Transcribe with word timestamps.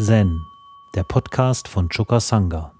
Zen, 0.00 0.46
der 0.94 1.02
Podcast 1.02 1.66
von 1.66 1.88
Choka 1.88 2.20
Sangha. 2.20 2.72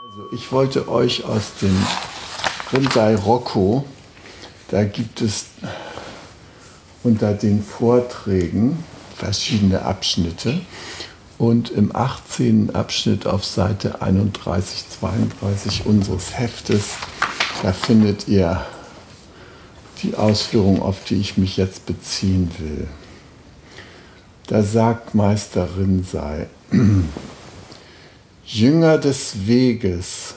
Also 0.00 0.28
ich 0.30 0.52
wollte 0.52 0.88
euch 0.88 1.24
aus 1.24 1.56
dem 1.60 1.76
Rinzai 2.72 3.16
Rocco, 3.16 3.84
da 4.68 4.84
gibt 4.84 5.20
es 5.22 5.46
unter 7.02 7.32
den 7.34 7.60
Vorträgen 7.60 8.84
verschiedene 9.24 9.80
Abschnitte. 9.82 10.60
Und 11.38 11.70
im 11.70 11.96
18. 11.96 12.74
Abschnitt 12.74 13.26
auf 13.26 13.42
Seite 13.44 14.02
31, 14.02 14.84
32 15.00 15.86
unseres 15.86 16.38
Heftes, 16.38 16.90
da 17.62 17.72
findet 17.72 18.28
ihr 18.28 18.64
die 20.02 20.14
Ausführung, 20.14 20.82
auf 20.82 21.04
die 21.04 21.14
ich 21.14 21.38
mich 21.38 21.56
jetzt 21.56 21.86
beziehen 21.86 22.50
will. 22.58 22.86
Da 24.46 24.62
sagt 24.62 25.14
Meisterin 25.14 26.04
sei, 26.04 26.46
Jünger 28.44 28.98
des 28.98 29.46
Weges, 29.46 30.34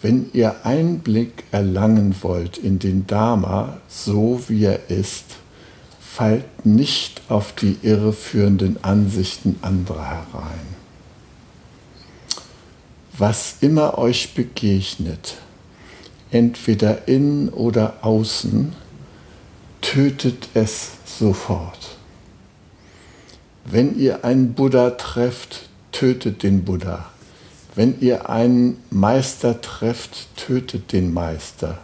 wenn 0.00 0.30
ihr 0.32 0.64
Einblick 0.64 1.44
erlangen 1.52 2.16
wollt 2.22 2.56
in 2.56 2.78
den 2.78 3.06
Dharma, 3.06 3.76
so 3.88 4.40
wie 4.48 4.64
er 4.64 4.88
ist, 4.88 5.36
fallt 6.16 6.64
nicht 6.64 7.20
auf 7.28 7.52
die 7.52 7.76
irreführenden 7.82 8.82
Ansichten 8.82 9.58
anderer 9.60 10.24
herein. 10.32 10.66
Was 13.18 13.56
immer 13.60 13.98
euch 13.98 14.32
begegnet, 14.32 15.34
entweder 16.30 17.06
innen 17.06 17.50
oder 17.50 17.98
außen, 18.00 18.72
tötet 19.82 20.48
es 20.54 20.92
sofort. 21.04 21.98
Wenn 23.66 23.98
ihr 23.98 24.24
einen 24.24 24.54
Buddha 24.54 24.92
trefft, 24.92 25.68
tötet 25.92 26.42
den 26.42 26.64
Buddha. 26.64 27.10
Wenn 27.74 28.00
ihr 28.00 28.30
einen 28.30 28.82
Meister 28.88 29.60
trefft, 29.60 30.28
tötet 30.36 30.92
den 30.92 31.12
Meister. 31.12 31.76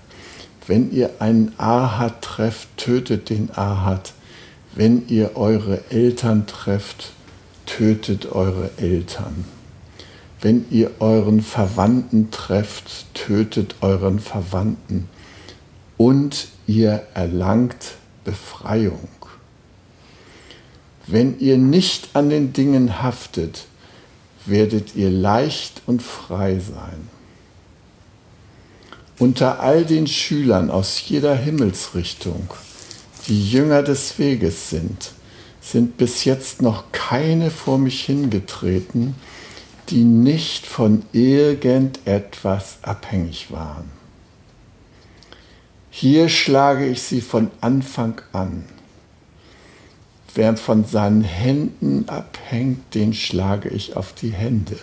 Wenn 0.66 0.90
ihr 0.90 1.10
einen 1.18 1.52
Ahat 1.58 2.22
trefft, 2.22 2.74
tötet 2.78 3.28
den 3.28 3.50
Ahat. 3.54 4.14
Wenn 4.74 5.06
ihr 5.08 5.36
eure 5.36 5.82
Eltern 5.90 6.46
trefft, 6.46 7.12
tötet 7.66 8.32
eure 8.32 8.70
Eltern. 8.78 9.44
Wenn 10.40 10.64
ihr 10.70 10.90
euren 10.98 11.42
Verwandten 11.42 12.30
trefft, 12.30 13.14
tötet 13.14 13.76
euren 13.82 14.18
Verwandten. 14.18 15.08
Und 15.98 16.48
ihr 16.66 17.06
erlangt 17.14 17.94
Befreiung. 18.24 19.08
Wenn 21.06 21.38
ihr 21.38 21.58
nicht 21.58 22.10
an 22.14 22.30
den 22.30 22.52
Dingen 22.52 23.02
haftet, 23.02 23.66
werdet 24.46 24.96
ihr 24.96 25.10
leicht 25.10 25.82
und 25.86 26.02
frei 26.02 26.58
sein. 26.58 27.08
Unter 29.18 29.60
all 29.60 29.84
den 29.84 30.06
Schülern 30.06 30.70
aus 30.70 31.02
jeder 31.08 31.36
Himmelsrichtung 31.36 32.48
die 33.28 33.50
Jünger 33.50 33.82
des 33.82 34.18
Weges 34.18 34.70
sind, 34.70 35.12
sind 35.60 35.96
bis 35.96 36.24
jetzt 36.24 36.60
noch 36.60 36.90
keine 36.92 37.50
vor 37.50 37.78
mich 37.78 38.04
hingetreten, 38.04 39.14
die 39.90 40.04
nicht 40.04 40.66
von 40.66 41.04
irgendetwas 41.12 42.78
abhängig 42.82 43.50
waren. 43.50 43.90
Hier 45.90 46.28
schlage 46.28 46.86
ich 46.86 47.02
sie 47.02 47.20
von 47.20 47.50
Anfang 47.60 48.20
an. 48.32 48.64
Wer 50.34 50.56
von 50.56 50.86
seinen 50.86 51.22
Händen 51.22 52.08
abhängt, 52.08 52.94
den 52.94 53.12
schlage 53.12 53.68
ich 53.68 53.96
auf 53.96 54.14
die 54.14 54.30
Hände. 54.30 54.78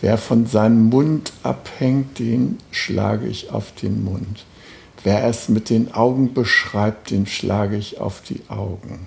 Wer 0.00 0.18
von 0.18 0.46
seinem 0.46 0.88
Mund 0.88 1.32
abhängt, 1.44 2.18
den 2.18 2.58
schlage 2.72 3.28
ich 3.28 3.50
auf 3.50 3.72
den 3.74 4.04
Mund. 4.04 4.44
Wer 5.04 5.24
es 5.24 5.48
mit 5.48 5.70
den 5.70 5.94
Augen 5.94 6.34
beschreibt, 6.34 7.10
dem 7.10 7.26
schlage 7.26 7.76
ich 7.76 8.00
auf 8.00 8.20
die 8.22 8.42
Augen. 8.48 9.06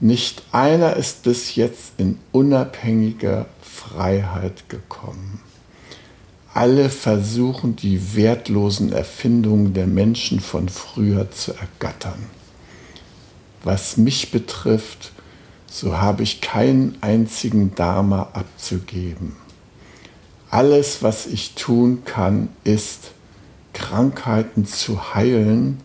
Nicht 0.00 0.42
einer 0.50 0.96
ist 0.96 1.22
bis 1.22 1.54
jetzt 1.54 1.92
in 1.98 2.18
unabhängiger 2.32 3.46
Freiheit 3.60 4.68
gekommen. 4.68 5.40
Alle 6.54 6.90
versuchen 6.90 7.76
die 7.76 8.14
wertlosen 8.16 8.92
Erfindungen 8.92 9.72
der 9.72 9.86
Menschen 9.86 10.40
von 10.40 10.68
früher 10.68 11.30
zu 11.30 11.54
ergattern. 11.54 12.26
Was 13.64 13.96
mich 13.96 14.32
betrifft, 14.32 15.12
so 15.66 15.96
habe 15.96 16.24
ich 16.24 16.40
keinen 16.40 16.98
einzigen 17.00 17.74
Dharma 17.74 18.28
abzugeben. 18.34 19.36
Alles, 20.50 21.02
was 21.02 21.26
ich 21.26 21.54
tun 21.54 22.02
kann, 22.04 22.50
ist, 22.64 23.12
Krankheiten 23.72 24.66
zu 24.66 25.14
heilen 25.14 25.78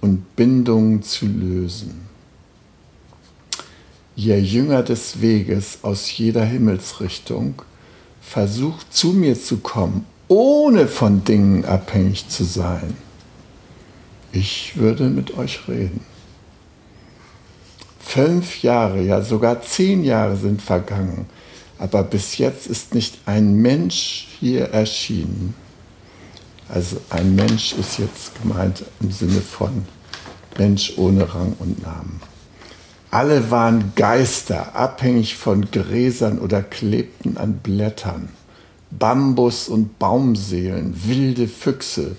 und 0.00 0.36
Bindungen 0.36 1.02
zu 1.02 1.26
lösen. 1.26 2.08
Ihr 4.16 4.40
Jünger 4.40 4.82
des 4.82 5.20
Weges 5.20 5.78
aus 5.82 6.16
jeder 6.16 6.44
Himmelsrichtung 6.44 7.62
versucht 8.20 8.92
zu 8.92 9.08
mir 9.08 9.40
zu 9.40 9.58
kommen, 9.58 10.06
ohne 10.28 10.86
von 10.86 11.24
Dingen 11.24 11.64
abhängig 11.64 12.28
zu 12.28 12.44
sein. 12.44 12.96
Ich 14.32 14.76
würde 14.76 15.04
mit 15.04 15.36
euch 15.36 15.68
reden. 15.68 16.00
Fünf 18.00 18.62
Jahre, 18.62 19.02
ja 19.02 19.22
sogar 19.22 19.62
zehn 19.62 20.04
Jahre 20.04 20.36
sind 20.36 20.60
vergangen, 20.60 21.26
aber 21.78 22.02
bis 22.02 22.38
jetzt 22.38 22.66
ist 22.66 22.94
nicht 22.94 23.18
ein 23.26 23.54
Mensch 23.54 24.28
hier 24.38 24.66
erschienen, 24.66 25.54
also 26.72 26.96
ein 27.10 27.34
Mensch 27.34 27.74
ist 27.74 27.98
jetzt 27.98 28.40
gemeint 28.40 28.84
im 29.00 29.12
Sinne 29.12 29.42
von 29.42 29.84
Mensch 30.56 30.94
ohne 30.96 31.34
Rang 31.34 31.54
und 31.58 31.82
Namen. 31.82 32.20
Alle 33.10 33.50
waren 33.50 33.92
Geister, 33.94 34.74
abhängig 34.74 35.36
von 35.36 35.70
Gräsern 35.70 36.38
oder 36.38 36.62
klebten 36.62 37.36
an 37.36 37.58
Blättern. 37.62 38.30
Bambus 38.90 39.68
und 39.68 39.98
Baumseelen, 39.98 40.94
wilde 41.04 41.46
Füchse. 41.46 42.16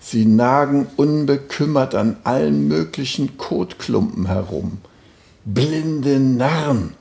Sie 0.00 0.26
nagen 0.26 0.86
unbekümmert 0.96 1.96
an 1.96 2.16
allen 2.22 2.68
möglichen 2.68 3.36
Kotklumpen 3.36 4.26
herum. 4.26 4.78
Blinde 5.44 6.20
Narren 6.20 6.94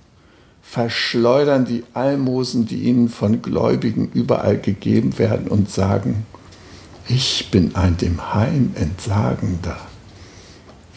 verschleudern 0.64 1.66
die 1.66 1.84
Almosen, 1.94 2.66
die 2.66 2.84
ihnen 2.84 3.10
von 3.10 3.44
Gläubigen 3.44 4.10
überall 4.14 4.58
gegeben 4.58 5.20
werden 5.20 5.48
und 5.48 5.70
sagen, 5.70 6.26
ich 7.10 7.50
bin 7.52 7.76
ein 7.76 7.98
dem 7.98 8.34
Heim 8.34 8.72
Entsagender, 8.76 9.78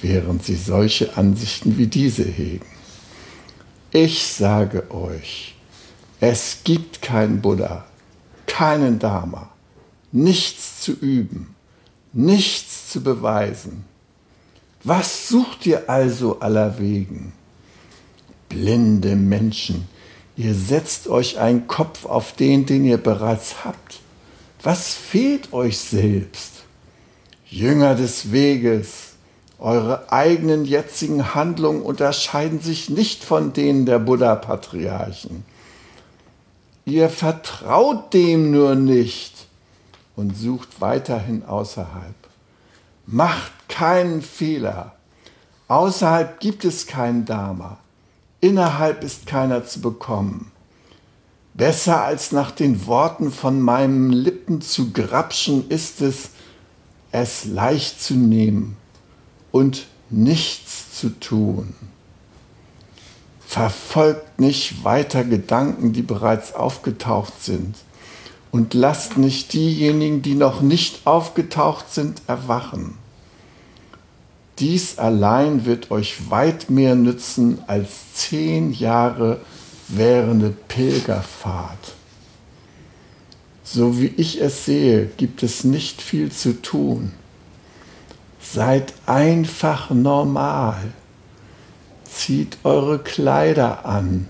während 0.02 0.44
sie 0.44 0.56
solche 0.56 1.16
Ansichten 1.16 1.78
wie 1.78 1.86
diese 1.86 2.24
hegen. 2.24 2.66
Ich 3.92 4.24
sage 4.26 4.90
euch, 4.90 5.54
es 6.20 6.58
gibt 6.64 7.02
keinen 7.02 7.40
Buddha, 7.40 7.84
keinen 8.46 8.98
Dharma, 8.98 9.50
nichts 10.12 10.80
zu 10.80 10.92
üben, 10.92 11.54
nichts 12.12 12.90
zu 12.90 13.02
beweisen. 13.02 13.84
Was 14.82 15.28
sucht 15.28 15.66
ihr 15.66 15.88
also 15.88 16.40
allerwegen? 16.40 17.32
Blinde 18.48 19.14
Menschen, 19.14 19.86
ihr 20.36 20.54
setzt 20.54 21.06
euch 21.06 21.38
einen 21.38 21.68
Kopf 21.68 22.04
auf 22.04 22.32
den, 22.32 22.66
den 22.66 22.84
ihr 22.84 22.98
bereits 22.98 23.64
habt. 23.64 23.99
Was 24.62 24.94
fehlt 24.94 25.52
euch 25.52 25.78
selbst? 25.78 26.64
Jünger 27.46 27.94
des 27.94 28.30
Weges, 28.30 29.14
eure 29.58 30.12
eigenen 30.12 30.64
jetzigen 30.64 31.34
Handlungen 31.34 31.82
unterscheiden 31.82 32.60
sich 32.60 32.90
nicht 32.90 33.24
von 33.24 33.52
denen 33.52 33.86
der 33.86 33.98
Buddha-Patriarchen. 33.98 35.44
Ihr 36.84 37.08
vertraut 37.08 38.12
dem 38.12 38.50
nur 38.50 38.74
nicht 38.74 39.46
und 40.16 40.36
sucht 40.36 40.80
weiterhin 40.80 41.44
außerhalb. 41.44 42.14
Macht 43.06 43.52
keinen 43.68 44.22
Fehler. 44.22 44.92
Außerhalb 45.68 46.38
gibt 46.40 46.64
es 46.64 46.86
keinen 46.86 47.24
Dharma. 47.24 47.78
Innerhalb 48.40 49.04
ist 49.04 49.26
keiner 49.26 49.64
zu 49.64 49.80
bekommen. 49.80 50.52
Besser 51.54 52.04
als 52.04 52.32
nach 52.32 52.50
den 52.50 52.86
Worten 52.86 53.32
von 53.32 53.60
meinen 53.60 54.10
Lippen 54.12 54.60
zu 54.60 54.92
grapschen 54.92 55.68
ist 55.68 56.00
es, 56.00 56.30
es 57.12 57.44
leicht 57.44 58.00
zu 58.00 58.14
nehmen 58.14 58.76
und 59.50 59.86
nichts 60.10 60.98
zu 60.98 61.10
tun. 61.18 61.74
Verfolgt 63.46 64.38
nicht 64.38 64.84
weiter 64.84 65.24
Gedanken, 65.24 65.92
die 65.92 66.02
bereits 66.02 66.54
aufgetaucht 66.54 67.42
sind. 67.42 67.74
Und 68.52 68.74
lasst 68.74 69.16
nicht 69.16 69.52
diejenigen, 69.52 70.22
die 70.22 70.34
noch 70.34 70.60
nicht 70.60 71.06
aufgetaucht 71.06 71.92
sind, 71.92 72.22
erwachen. 72.26 72.96
Dies 74.58 74.98
allein 74.98 75.64
wird 75.64 75.90
euch 75.90 76.30
weit 76.30 76.68
mehr 76.68 76.94
nützen 76.94 77.58
als 77.66 78.12
zehn 78.14 78.72
Jahre 78.72 79.40
währende 79.96 80.50
Pilgerfahrt. 80.50 81.94
So 83.64 84.00
wie 84.00 84.12
ich 84.16 84.40
es 84.40 84.64
sehe, 84.64 85.06
gibt 85.16 85.42
es 85.42 85.64
nicht 85.64 86.02
viel 86.02 86.32
zu 86.32 86.60
tun. 86.60 87.12
Seid 88.40 88.94
einfach 89.06 89.90
normal. 89.90 90.92
Zieht 92.04 92.58
eure 92.64 92.98
Kleider 92.98 93.86
an. 93.86 94.26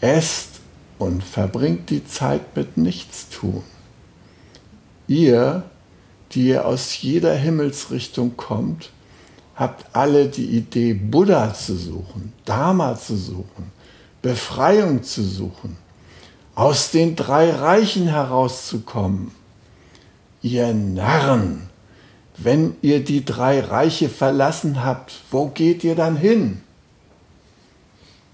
Esst 0.00 0.60
und 0.98 1.22
verbringt 1.22 1.90
die 1.90 2.04
Zeit 2.04 2.56
mit 2.56 2.76
Nichtstun. 2.76 3.62
Ihr, 5.06 5.64
die 6.32 6.48
ihr 6.48 6.66
aus 6.66 7.00
jeder 7.00 7.34
Himmelsrichtung 7.34 8.36
kommt, 8.36 8.90
habt 9.54 9.94
alle 9.94 10.28
die 10.28 10.46
Idee, 10.46 10.94
Buddha 10.94 11.52
zu 11.54 11.76
suchen, 11.76 12.32
Dharma 12.44 12.96
zu 12.96 13.16
suchen, 13.16 13.72
Befreiung 14.22 15.02
zu 15.02 15.22
suchen, 15.22 15.76
aus 16.54 16.90
den 16.90 17.16
drei 17.16 17.50
Reichen 17.50 18.06
herauszukommen. 18.06 19.32
Ihr 20.42 20.74
Narren, 20.74 21.68
wenn 22.36 22.76
ihr 22.82 23.04
die 23.04 23.24
drei 23.24 23.60
Reiche 23.60 24.08
verlassen 24.08 24.84
habt, 24.84 25.12
wo 25.30 25.48
geht 25.48 25.84
ihr 25.84 25.94
dann 25.94 26.16
hin? 26.16 26.60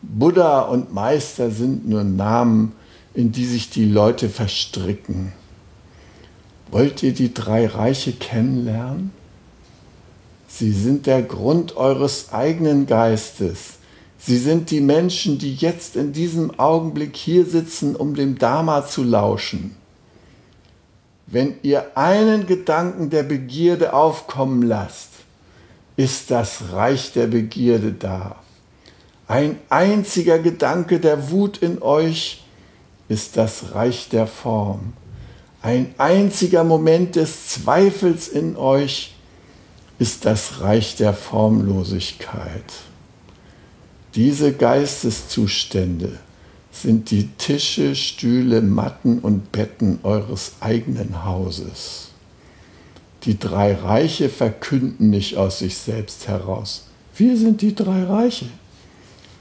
Buddha 0.03 0.61
und 0.61 0.93
Meister 0.93 1.51
sind 1.51 1.89
nur 1.89 2.05
Namen, 2.05 2.73
in 3.15 3.33
die 3.33 3.47
sich 3.47 3.71
die 3.71 3.87
Leute 3.87 4.29
verstricken. 4.29 5.33
Wollt 6.71 7.03
ihr 7.03 7.15
die 7.15 7.33
drei 7.33 7.67
Reiche 7.67 8.13
kennenlernen? 8.13 9.11
Sie 10.49 10.73
sind 10.73 11.07
der 11.07 11.23
Grund 11.23 11.77
eures 11.77 12.33
eigenen 12.33 12.87
Geistes. 12.87 13.76
Sie 14.27 14.39
sind 14.39 14.73
die 14.73 14.81
Menschen, 14.81 15.39
die 15.39 15.55
jetzt 15.55 15.95
in 15.95 16.13
diesem 16.13 16.59
Augenblick 16.59 17.15
hier 17.15 17.47
sitzen, 17.47 17.95
um 17.95 18.17
dem 18.17 18.39
Dharma 18.39 18.85
zu 18.85 19.05
lauschen. 19.05 19.77
Wenn 21.29 21.55
ihr 21.63 21.97
einen 21.97 22.49
Gedanken 22.49 23.09
der 23.09 23.23
Begierde 23.23 23.93
aufkommen 23.93 24.63
lasst, 24.63 25.11
ist 25.97 26.33
das 26.33 26.73
Reich 26.73 27.13
der 27.13 27.29
Begierde 27.29 27.93
da. 27.93 28.35
Ein 29.29 29.61
einziger 29.69 30.41
Gedanke 30.41 30.99
der 30.99 31.31
Wut 31.31 31.59
in 31.59 31.81
euch 31.81 32.43
ist 33.09 33.37
das 33.37 33.75
Reich 33.75 34.09
der 34.09 34.27
Form. 34.27 34.95
Ein 35.63 35.95
einziger 35.99 36.65
Moment 36.65 37.15
des 37.15 37.47
Zweifels 37.47 38.27
in 38.27 38.57
euch 38.57 39.15
ist 40.01 40.25
das 40.25 40.63
Reich 40.63 40.97
der 40.97 41.15
Formlosigkeit. 41.15 42.65
Diese 44.17 44.55
Geisteszustände 44.55 46.19
sind 46.73 47.11
die 47.11 47.29
Tische, 47.37 47.95
Stühle, 47.95 48.63
Matten 48.63 49.19
und 49.19 49.53
Betten 49.53 49.99
eures 50.05 50.53
eigenen 50.61 51.23
Hauses. 51.27 52.09
Die 53.25 53.39
drei 53.39 53.75
Reiche 53.75 54.31
verkünden 54.31 55.11
nicht 55.11 55.37
aus 55.37 55.59
sich 55.59 55.77
selbst 55.77 56.29
heraus. 56.29 56.87
Wir 57.15 57.37
sind 57.37 57.61
die 57.61 57.75
drei 57.75 58.05
Reiche. 58.05 58.47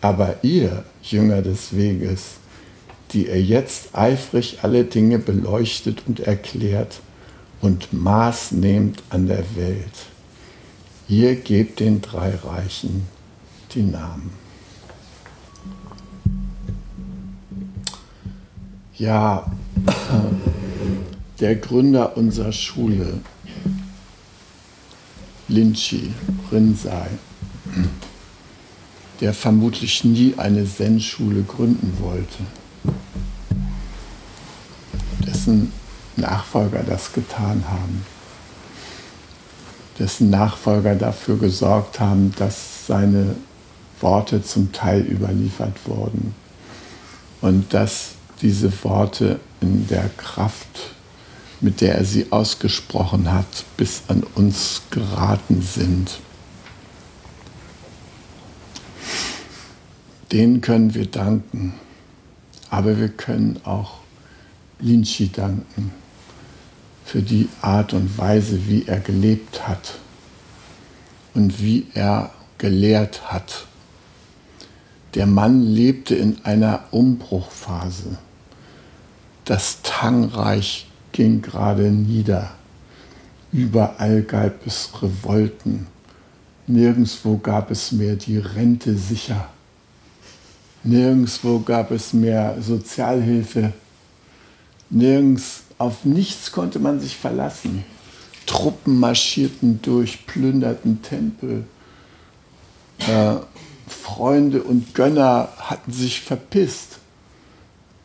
Aber 0.01 0.35
ihr, 0.41 0.83
Jünger 1.01 1.41
des 1.41 1.73
Weges, 1.73 2.35
die 3.13 3.27
ihr 3.27 3.41
jetzt 3.41 3.97
eifrig 3.97 4.59
alle 4.61 4.83
Dinge 4.83 5.19
beleuchtet 5.19 6.03
und 6.05 6.19
erklärt 6.19 6.99
und 7.61 7.93
Maß 7.93 8.51
nehmt 8.51 9.03
an 9.09 9.27
der 9.27 9.45
Welt, 9.55 10.07
ihr 11.07 11.35
gebt 11.35 11.79
den 11.79 12.01
drei 12.01 12.35
Reichen 12.35 13.07
die 13.73 13.83
Namen. 13.83 14.44
Ja, 18.97 19.45
der 21.41 21.55
Gründer 21.55 22.15
unserer 22.15 22.53
Schule, 22.53 23.19
Linchi 25.49 26.13
Rinzai, 26.49 27.09
der 29.19 29.33
vermutlich 29.33 30.05
nie 30.05 30.35
eine 30.37 30.65
Zen-Schule 30.65 31.43
gründen 31.43 31.97
wollte, 31.99 32.43
dessen 35.27 35.73
Nachfolger 36.15 36.83
das 36.83 37.11
getan 37.11 37.65
haben, 37.67 38.05
dessen 39.99 40.29
Nachfolger 40.29 40.95
dafür 40.95 41.37
gesorgt 41.37 41.99
haben, 41.99 42.33
dass 42.37 42.87
seine 42.87 43.35
Worte 43.99 44.41
zum 44.41 44.71
Teil 44.71 45.01
überliefert 45.01 45.75
wurden 45.85 46.33
und 47.41 47.73
dass 47.73 48.14
diese 48.41 48.71
Worte 48.83 49.39
in 49.61 49.87
der 49.87 50.09
Kraft, 50.17 50.67
mit 51.61 51.81
der 51.81 51.95
er 51.95 52.05
sie 52.05 52.31
ausgesprochen 52.31 53.31
hat, 53.31 53.65
bis 53.77 54.03
an 54.07 54.23
uns 54.35 54.81
geraten 54.91 55.61
sind. 55.61 56.19
Denen 60.31 60.61
können 60.61 60.93
wir 60.93 61.05
danken, 61.05 61.73
aber 62.69 62.97
wir 62.97 63.09
können 63.09 63.59
auch 63.63 63.99
Linchi 64.79 65.31
danken 65.31 65.91
für 67.05 67.21
die 67.21 67.47
Art 67.61 67.93
und 67.93 68.17
Weise, 68.17 68.67
wie 68.67 68.85
er 68.87 68.99
gelebt 68.99 69.67
hat 69.67 69.95
und 71.33 71.61
wie 71.61 71.87
er 71.93 72.31
gelehrt 72.57 73.31
hat. 73.31 73.67
Der 75.13 75.27
Mann 75.27 75.61
lebte 75.61 76.15
in 76.15 76.43
einer 76.43 76.85
Umbruchphase. 76.91 78.17
Das 79.45 79.83
Tangreich 79.83 80.87
ging 81.11 81.43
gerade 81.43 81.91
nieder. 81.91 82.51
Überall 83.51 84.23
gab 84.23 84.65
es 84.65 84.89
Revolten. 85.01 85.85
Nirgendwo 86.65 87.37
gab 87.37 87.69
es 87.69 87.91
mehr 87.91 88.15
die 88.15 88.39
Rente 88.39 88.97
sicher. 88.97 89.49
Nirgendwo 90.83 91.59
gab 91.59 91.91
es 91.91 92.11
mehr 92.11 92.57
Sozialhilfe. 92.59 93.71
Nirgends, 94.89 95.61
auf 95.77 96.05
nichts 96.05 96.51
konnte 96.51 96.79
man 96.79 96.99
sich 96.99 97.15
verlassen. 97.15 97.85
Truppen 98.47 98.99
marschierten 98.99 99.79
durch, 99.83 100.25
plünderten 100.25 101.03
Tempel. 101.03 101.65
Äh, 102.97 103.35
Freunde 103.87 104.63
und 104.63 104.95
Gönner 104.95 105.49
hatten 105.59 105.91
sich 105.91 106.21
verpisst. 106.21 106.97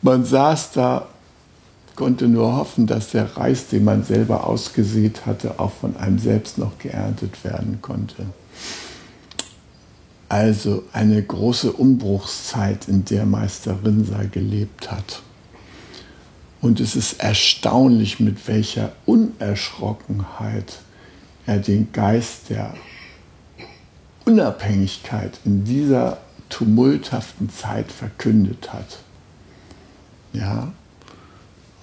Man 0.03 0.25
saß 0.27 0.73
da 0.73 1.09
konnte 2.01 2.29
nur 2.29 2.57
hoffen, 2.57 2.87
dass 2.87 3.11
der 3.11 3.37
Reis, 3.37 3.67
den 3.67 3.85
man 3.85 4.05
selber 4.05 4.47
ausgesät 4.47 5.27
hatte, 5.27 5.61
auch 5.61 5.71
von 5.71 5.99
einem 5.99 6.19
selbst 6.19 6.57
noch 6.57 6.79
geerntet 6.79 7.45
werden 7.45 7.81
konnte. 7.83 8.25
Also 10.27 10.85
eine 10.95 11.23
große 11.23 11.71
Umbruchszeit, 11.71 12.89
in 12.89 13.05
der 13.05 13.27
Meister 13.27 13.81
Rinsa 13.85 14.23
gelebt 14.33 14.91
hat. 14.91 15.21
Und 16.63 16.81
es 16.81 16.97
ist 16.97 17.21
erstaunlich, 17.21 18.19
mit 18.19 18.49
welcher 18.49 18.93
Unerschrockenheit 19.05 20.79
er 21.45 21.59
den 21.59 21.93
Geist 21.93 22.49
der 22.49 22.73
Unabhängigkeit 24.25 25.39
in 25.45 25.65
dieser 25.65 26.17
tumulthaften 26.49 27.51
Zeit 27.51 27.93
verkündet 27.93 28.73
hat. 28.73 29.01
Ja, 30.33 30.73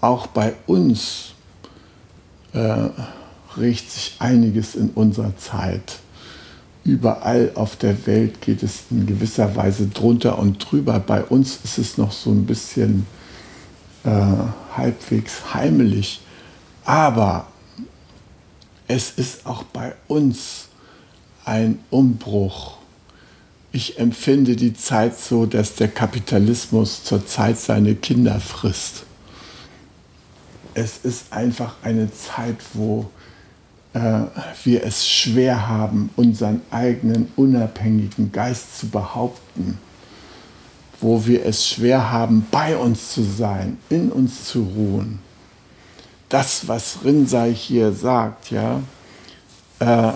auch 0.01 0.27
bei 0.27 0.53
uns 0.67 1.33
äh, 2.53 2.89
regt 3.57 3.91
sich 3.91 4.15
einiges 4.19 4.75
in 4.75 4.89
unserer 4.91 5.35
Zeit. 5.37 5.99
Überall 6.83 7.51
auf 7.55 7.75
der 7.75 8.05
Welt 8.07 8.41
geht 8.41 8.63
es 8.63 8.83
in 8.91 9.05
gewisser 9.05 9.55
Weise 9.55 9.87
drunter 9.87 10.39
und 10.39 10.59
drüber. 10.59 10.99
Bei 10.99 11.23
uns 11.23 11.59
ist 11.63 11.77
es 11.77 11.97
noch 11.97 12.11
so 12.11 12.31
ein 12.31 12.45
bisschen 12.45 13.05
äh, 14.03 14.09
halbwegs 14.75 15.53
heimlich. 15.53 16.21
Aber 16.85 17.47
es 18.87 19.11
ist 19.11 19.45
auch 19.45 19.63
bei 19.63 19.95
uns 20.07 20.69
ein 21.43 21.79
Umbruch. 21.89 22.77
Ich 23.73 23.99
empfinde 23.99 24.55
die 24.55 24.73
Zeit 24.73 25.19
so, 25.19 25.45
dass 25.45 25.75
der 25.75 25.89
Kapitalismus 25.89 27.03
zurzeit 27.03 27.57
seine 27.59 27.95
Kinder 27.95 28.39
frisst 28.39 29.06
es 30.77 30.99
ist 30.99 31.33
einfach 31.33 31.75
eine 31.81 32.11
Zeit, 32.11 32.57
wo 32.73 33.09
äh, 33.93 34.21
wir 34.63 34.83
es 34.83 35.07
schwer 35.07 35.67
haben, 35.67 36.11
unseren 36.15 36.61
eigenen 36.69 37.31
unabhängigen 37.35 38.31
Geist 38.31 38.79
zu 38.79 38.87
behaupten. 38.89 39.79
wo 40.99 41.27
wir 41.27 41.45
es 41.45 41.67
schwer 41.67 42.11
haben, 42.11 42.47
bei 42.49 42.75
uns 42.75 43.13
zu 43.13 43.21
sein, 43.21 43.77
in 43.89 44.11
uns 44.11 44.45
zu 44.45 44.63
ruhen. 44.63 45.19
Das, 46.27 46.67
was 46.67 46.99
Rinzai 47.05 47.53
hier 47.53 47.91
sagt, 47.91 48.49
ja, 48.49 48.81
äh, 49.79 50.13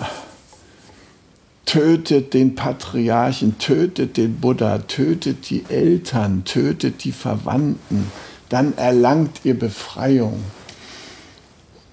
tötet 1.66 2.34
den 2.34 2.56
Patriarchen, 2.56 3.58
tötet 3.58 4.16
den 4.16 4.40
Buddha, 4.40 4.78
tötet 4.78 5.48
die 5.50 5.64
Eltern, 5.68 6.44
tötet 6.44 7.04
die 7.04 7.12
Verwandten, 7.12 8.10
dann 8.52 8.76
erlangt 8.76 9.40
ihr 9.44 9.58
Befreiung. 9.58 10.42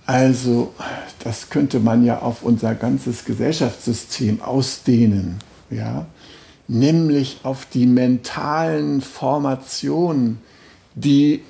Also, 0.06 0.74
das 1.24 1.50
könnte 1.50 1.80
man 1.80 2.04
ja 2.04 2.20
auf 2.20 2.44
unser 2.44 2.76
ganzes 2.76 3.24
Gesellschaftssystem 3.24 4.42
ausdehnen, 4.42 5.38
ja? 5.70 6.06
nämlich 6.68 7.40
auf 7.44 7.66
die 7.66 7.86
mentalen 7.86 9.00
Formationen, 9.00 10.40
die 10.96 11.44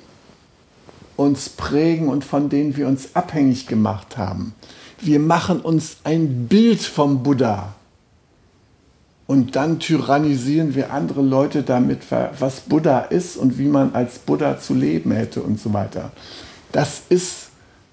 uns 1.16 1.48
prägen 1.48 2.08
und 2.08 2.24
von 2.24 2.48
denen 2.48 2.76
wir 2.76 2.86
uns 2.86 3.16
abhängig 3.16 3.66
gemacht 3.66 4.16
haben. 4.16 4.54
Wir 5.00 5.18
machen 5.18 5.60
uns 5.60 5.96
ein 6.04 6.46
Bild 6.46 6.82
vom 6.82 7.24
Buddha 7.24 7.74
und 9.30 9.54
dann 9.54 9.78
tyrannisieren 9.78 10.74
wir 10.74 10.92
andere 10.92 11.22
Leute 11.22 11.62
damit, 11.62 12.00
was 12.10 12.62
Buddha 12.62 12.98
ist 12.98 13.36
und 13.36 13.58
wie 13.58 13.68
man 13.68 13.94
als 13.94 14.18
Buddha 14.18 14.58
zu 14.58 14.74
leben 14.74 15.12
hätte 15.12 15.40
und 15.40 15.60
so 15.60 15.72
weiter. 15.72 16.10
Das 16.72 17.02
ist 17.10 17.50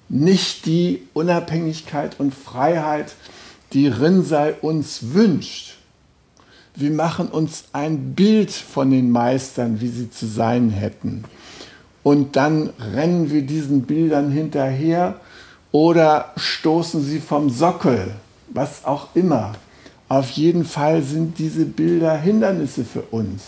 nicht 0.09 0.65
die 0.65 1.03
Unabhängigkeit 1.13 2.19
und 2.19 2.33
Freiheit, 2.33 3.13
die 3.73 3.87
Rinzai 3.87 4.55
uns 4.61 5.13
wünscht. 5.13 5.75
Wir 6.73 6.89
machen 6.89 7.27
uns 7.27 7.65
ein 7.71 8.15
Bild 8.15 8.49
von 8.49 8.89
den 8.89 9.11
Meistern, 9.11 9.79
wie 9.79 9.89
sie 9.89 10.09
zu 10.09 10.25
sein 10.25 10.71
hätten. 10.71 11.23
Und 12.01 12.35
dann 12.35 12.71
rennen 12.95 13.29
wir 13.29 13.43
diesen 13.43 13.83
Bildern 13.83 14.31
hinterher 14.31 15.19
oder 15.71 16.31
stoßen 16.35 17.03
sie 17.03 17.19
vom 17.19 17.51
Sockel, 17.51 18.15
was 18.49 18.85
auch 18.85 19.09
immer. 19.13 19.53
Auf 20.09 20.31
jeden 20.31 20.63
Fall 20.63 21.03
sind 21.03 21.37
diese 21.37 21.65
Bilder 21.65 22.15
Hindernisse 22.15 22.85
für 22.85 23.01
uns, 23.01 23.43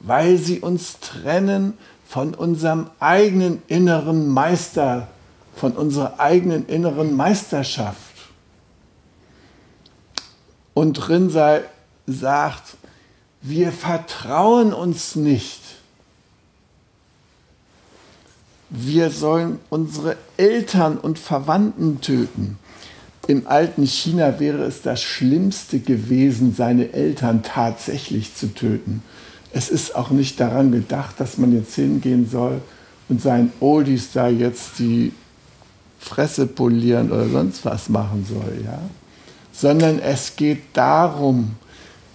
weil 0.00 0.36
sie 0.36 0.60
uns 0.60 0.98
trennen 0.98 1.74
von 2.08 2.34
unserem 2.34 2.90
eigenen 2.98 3.62
inneren 3.68 4.28
Meister, 4.28 5.08
von 5.54 5.72
unserer 5.72 6.18
eigenen 6.18 6.66
inneren 6.66 7.14
Meisterschaft. 7.14 8.00
Und 10.74 11.08
Rinzai 11.08 11.62
sagt, 12.06 12.76
wir 13.40 13.70
vertrauen 13.70 14.72
uns 14.72 15.14
nicht. 15.14 15.60
Wir 18.68 19.10
sollen 19.10 19.60
unsere 19.70 20.16
Eltern 20.36 20.98
und 20.98 21.20
Verwandten 21.20 22.00
töten 22.00 22.58
im 23.26 23.46
alten 23.46 23.86
China 23.86 24.40
wäre 24.40 24.64
es 24.64 24.82
das 24.82 25.02
Schlimmste 25.02 25.80
gewesen, 25.80 26.54
seine 26.54 26.92
Eltern 26.92 27.42
tatsächlich 27.42 28.34
zu 28.34 28.54
töten. 28.54 29.02
Es 29.52 29.68
ist 29.68 29.96
auch 29.96 30.10
nicht 30.10 30.38
daran 30.38 30.70
gedacht, 30.72 31.16
dass 31.18 31.38
man 31.38 31.54
jetzt 31.54 31.74
hingehen 31.74 32.28
soll 32.30 32.60
und 33.08 33.22
seinen 33.22 33.52
Oldies 33.60 34.12
da 34.12 34.28
jetzt 34.28 34.78
die 34.78 35.12
Fresse 35.98 36.46
polieren 36.46 37.10
oder 37.10 37.28
sonst 37.28 37.64
was 37.64 37.88
machen 37.88 38.26
soll, 38.28 38.60
ja? 38.64 38.78
Sondern 39.52 39.98
es 39.98 40.36
geht 40.36 40.62
darum, 40.74 41.56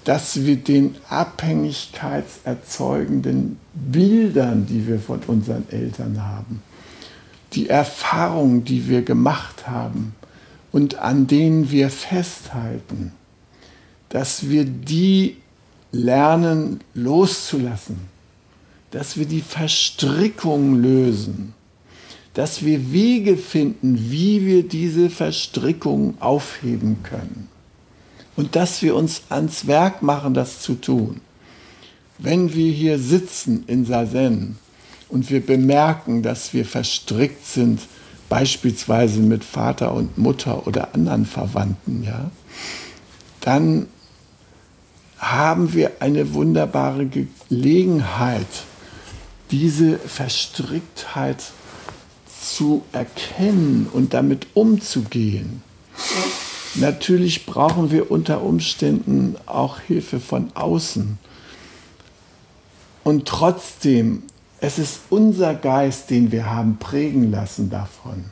dass 0.04 0.46
wir 0.46 0.58
den 0.58 0.96
abhängigkeitserzeugenden 1.10 3.58
Bildern, 3.74 4.68
die 4.68 4.88
wir 4.88 5.00
von 5.00 5.22
unseren 5.28 5.68
Eltern 5.70 6.24
haben, 6.24 6.62
die 7.54 7.70
Erfahrungen, 7.70 8.64
die 8.64 8.88
wir 8.88 9.02
gemacht 9.02 9.68
haben, 9.68 10.16
und 10.72 10.96
an 10.96 11.28
denen 11.28 11.72
wir 11.72 11.90
festhalten, 11.90 13.12
dass 14.10 14.50
wir 14.50 14.66
die 14.66 15.38
lernen 15.92 16.80
loszulassen, 16.94 17.98
dass 18.92 19.18
wir 19.18 19.26
die 19.26 19.42
Verstrickung 19.42 20.82
lösen, 20.82 21.54
dass 22.34 22.64
wir 22.64 22.92
Wege 22.92 23.36
finden, 23.36 24.12
wie 24.12 24.46
wir 24.46 24.64
diese 24.64 25.10
Verstrickung 25.10 26.16
aufheben 26.22 27.04
können 27.04 27.50
und 28.36 28.56
dass 28.56 28.82
wir 28.82 28.96
uns 28.96 29.24
ans 29.30 29.68
Werk 29.68 30.02
machen, 30.02 30.34
das 30.34 30.62
zu 30.62 30.76
tun. 30.76 31.22
Wenn 32.18 32.54
wir 32.54 32.72
hier 32.72 33.00
sitzen 33.00 33.64
in 33.68 33.86
Sazen 33.86 34.58
und 35.10 35.30
wir 35.30 35.46
bemerken, 35.46 36.22
dass 36.22 36.54
wir 36.54 36.66
verstrickt 36.66 37.46
sind 37.46 37.82
beispielsweise 38.32 39.20
mit 39.20 39.44
Vater 39.44 39.94
und 39.94 40.18
Mutter 40.18 40.66
oder 40.66 40.96
anderen 40.96 41.26
Verwandten, 41.26 42.02
ja, 42.06 42.32
dann 43.42 43.88
haben 45.18 45.74
wir 45.74 45.92
eine 46.00 46.34
wunderbare 46.34 47.08
Gelegenheit, 47.50 48.48
diese 49.52 50.00
Verstricktheit 50.00 51.44
zu 52.42 52.84
erkennen 52.94 53.90
und 53.92 54.14
damit 54.14 54.48
umzugehen. 54.54 55.62
Natürlich 56.76 57.46
brauchen 57.46 57.92
wir 57.92 58.12
unter 58.12 58.44
Umständen 58.44 59.36
auch 59.46 59.82
Hilfe 59.82 60.22
von 60.22 60.52
außen. 60.54 61.18
Und 63.04 63.28
trotzdem 63.28 64.24
es 64.62 64.78
ist 64.78 65.02
unser 65.10 65.56
Geist, 65.56 66.12
den 66.12 66.32
wir 66.32 66.50
haben 66.52 66.78
prägen 66.78 67.32
lassen 67.32 67.72
davon. 67.72 68.26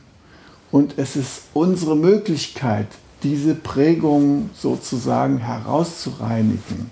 Und 0.71 0.93
es 0.97 1.15
ist 1.15 1.41
unsere 1.55 1.95
Möglichkeit, 1.95 2.85
diese 3.23 3.55
Prägung 3.55 4.51
sozusagen 4.53 5.39
herauszureinigen. 5.39 6.91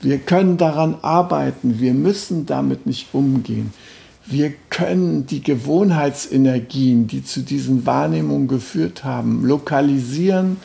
Wir 0.00 0.18
können 0.18 0.58
daran 0.58 0.96
arbeiten, 1.00 1.80
wir 1.80 1.94
müssen 1.94 2.44
damit 2.44 2.86
nicht 2.86 3.14
umgehen. 3.14 3.72
Wir 4.26 4.52
können 4.68 5.26
die 5.26 5.42
Gewohnheitsenergien, 5.42 7.06
die 7.06 7.24
zu 7.24 7.40
diesen 7.40 7.86
Wahrnehmungen 7.86 8.46
geführt 8.46 9.04
haben, 9.04 9.44
lokalisieren 9.44 10.58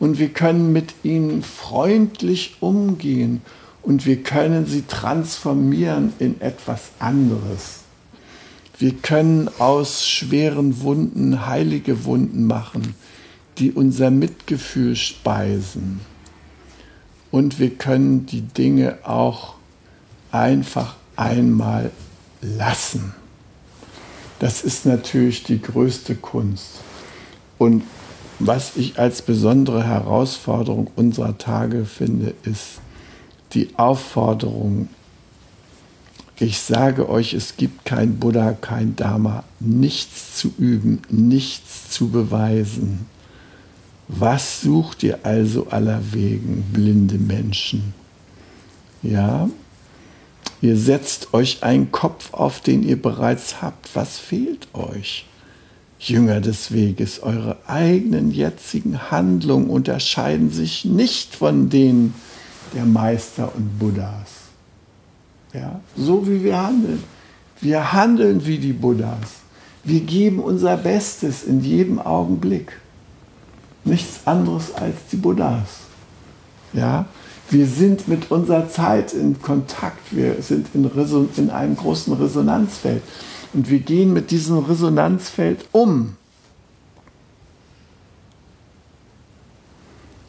und 0.00 0.18
wir 0.18 0.30
können 0.30 0.72
mit 0.72 0.92
ihnen 1.04 1.44
freundlich 1.44 2.56
umgehen 2.58 3.42
und 3.86 4.04
wir 4.04 4.24
können 4.24 4.66
sie 4.66 4.82
transformieren 4.82 6.12
in 6.18 6.40
etwas 6.40 6.90
anderes. 6.98 7.82
Wir 8.78 8.92
können 8.92 9.48
aus 9.60 10.04
schweren 10.04 10.80
Wunden 10.82 11.46
heilige 11.46 12.04
Wunden 12.04 12.46
machen, 12.46 12.96
die 13.58 13.70
unser 13.70 14.10
Mitgefühl 14.10 14.96
speisen. 14.96 16.00
Und 17.30 17.60
wir 17.60 17.70
können 17.70 18.26
die 18.26 18.42
Dinge 18.42 18.98
auch 19.04 19.54
einfach 20.32 20.96
einmal 21.14 21.92
lassen. 22.42 23.14
Das 24.40 24.62
ist 24.62 24.84
natürlich 24.84 25.44
die 25.44 25.62
größte 25.62 26.16
Kunst. 26.16 26.80
Und 27.56 27.84
was 28.40 28.76
ich 28.76 28.98
als 28.98 29.22
besondere 29.22 29.84
Herausforderung 29.84 30.90
unserer 30.96 31.38
Tage 31.38 31.84
finde, 31.84 32.34
ist, 32.42 32.80
die 33.56 33.70
Aufforderung, 33.76 34.88
ich 36.38 36.58
sage 36.58 37.08
euch, 37.08 37.32
es 37.32 37.56
gibt 37.56 37.86
kein 37.86 38.18
Buddha, 38.18 38.52
kein 38.52 38.94
Dharma, 38.94 39.44
nichts 39.58 40.36
zu 40.36 40.52
üben, 40.58 41.00
nichts 41.08 41.88
zu 41.88 42.10
beweisen. 42.10 43.06
Was 44.08 44.60
sucht 44.60 45.02
ihr 45.02 45.20
also 45.22 45.68
allerwegen, 45.68 46.64
blinde 46.72 47.16
Menschen? 47.16 47.94
Ja, 49.02 49.48
ihr 50.60 50.76
setzt 50.76 51.32
euch 51.32 51.62
einen 51.62 51.90
Kopf 51.90 52.34
auf, 52.34 52.60
den 52.60 52.82
ihr 52.82 53.00
bereits 53.00 53.62
habt. 53.62 53.88
Was 53.94 54.18
fehlt 54.18 54.68
euch? 54.74 55.24
Jünger 55.98 56.42
des 56.42 56.70
Weges, 56.72 57.22
eure 57.22 57.56
eigenen 57.66 58.30
jetzigen 58.30 59.10
Handlungen 59.10 59.70
unterscheiden 59.70 60.50
sich 60.50 60.84
nicht 60.84 61.34
von 61.34 61.70
denen, 61.70 62.14
der 62.74 62.84
Meister 62.84 63.52
und 63.54 63.78
Buddhas. 63.78 64.46
Ja, 65.52 65.80
so 65.96 66.26
wie 66.26 66.42
wir 66.42 66.62
handeln. 66.62 67.02
Wir 67.60 67.92
handeln 67.92 68.44
wie 68.44 68.58
die 68.58 68.72
Buddhas. 68.72 69.36
Wir 69.84 70.00
geben 70.00 70.40
unser 70.40 70.76
Bestes 70.76 71.44
in 71.44 71.60
jedem 71.62 71.98
Augenblick. 71.98 72.72
Nichts 73.84 74.26
anderes 74.26 74.74
als 74.74 74.96
die 75.10 75.16
Buddhas. 75.16 75.68
Ja, 76.72 77.06
wir 77.48 77.66
sind 77.66 78.08
mit 78.08 78.30
unserer 78.30 78.68
Zeit 78.68 79.12
in 79.12 79.40
Kontakt. 79.40 80.00
Wir 80.10 80.42
sind 80.42 80.66
in, 80.74 80.84
Reson 80.86 81.28
in 81.36 81.50
einem 81.50 81.76
großen 81.76 82.12
Resonanzfeld. 82.12 83.02
Und 83.54 83.70
wir 83.70 83.78
gehen 83.78 84.12
mit 84.12 84.32
diesem 84.32 84.58
Resonanzfeld 84.58 85.66
um. 85.72 86.16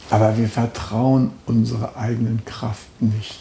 Aber 0.10 0.38
wir 0.38 0.48
vertrauen 0.48 1.32
unserer 1.46 1.98
eigenen 1.98 2.46
Kraft 2.46 3.02
nicht. 3.02 3.40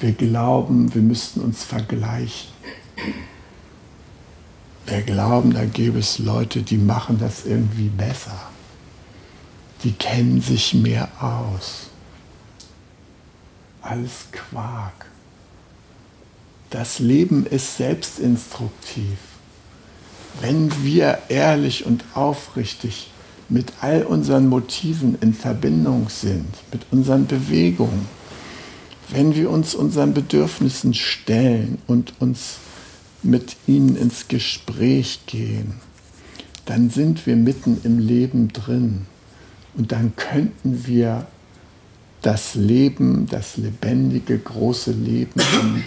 Wir 0.00 0.12
glauben, 0.12 0.94
wir 0.94 1.02
müssten 1.02 1.40
uns 1.40 1.64
vergleichen. 1.64 2.50
Wir 4.86 5.02
glauben, 5.02 5.52
da 5.52 5.64
gäbe 5.64 5.98
es 5.98 6.18
Leute, 6.18 6.62
die 6.62 6.78
machen 6.78 7.18
das 7.18 7.44
irgendwie 7.44 7.88
besser. 7.88 8.38
Die 9.82 9.92
kennen 9.92 10.40
sich 10.40 10.72
mehr 10.72 11.08
aus. 11.20 11.88
Alles 13.82 14.28
Quark. 14.30 15.06
Das 16.70 17.00
Leben 17.00 17.44
ist 17.46 17.76
selbstinstruktiv. 17.76 19.18
Wenn 20.40 20.84
wir 20.84 21.18
ehrlich 21.28 21.86
und 21.86 22.04
aufrichtig 22.14 23.10
mit 23.48 23.72
all 23.80 24.02
unseren 24.02 24.48
Motiven 24.48 25.16
in 25.20 25.32
Verbindung 25.32 26.08
sind, 26.08 26.46
mit 26.72 26.82
unseren 26.90 27.26
Bewegungen, 27.26 28.06
wenn 29.10 29.34
wir 29.34 29.50
uns 29.50 29.74
unseren 29.74 30.12
Bedürfnissen 30.12 30.92
stellen 30.92 31.78
und 31.86 32.14
uns 32.20 32.56
mit 33.22 33.56
ihnen 33.66 33.96
ins 33.96 34.28
Gespräch 34.28 35.20
gehen, 35.26 35.74
dann 36.66 36.90
sind 36.90 37.26
wir 37.26 37.36
mitten 37.36 37.80
im 37.84 37.98
Leben 37.98 38.52
drin 38.52 39.06
und 39.76 39.92
dann 39.92 40.14
könnten 40.16 40.86
wir 40.86 41.26
das 42.20 42.54
Leben, 42.54 43.26
das 43.30 43.56
lebendige, 43.56 44.38
große 44.38 44.90
Leben 44.90 45.40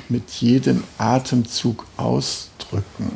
mit 0.09 0.29
jedem 0.31 0.83
Atemzug 0.97 1.85
ausdrücken. 1.97 3.11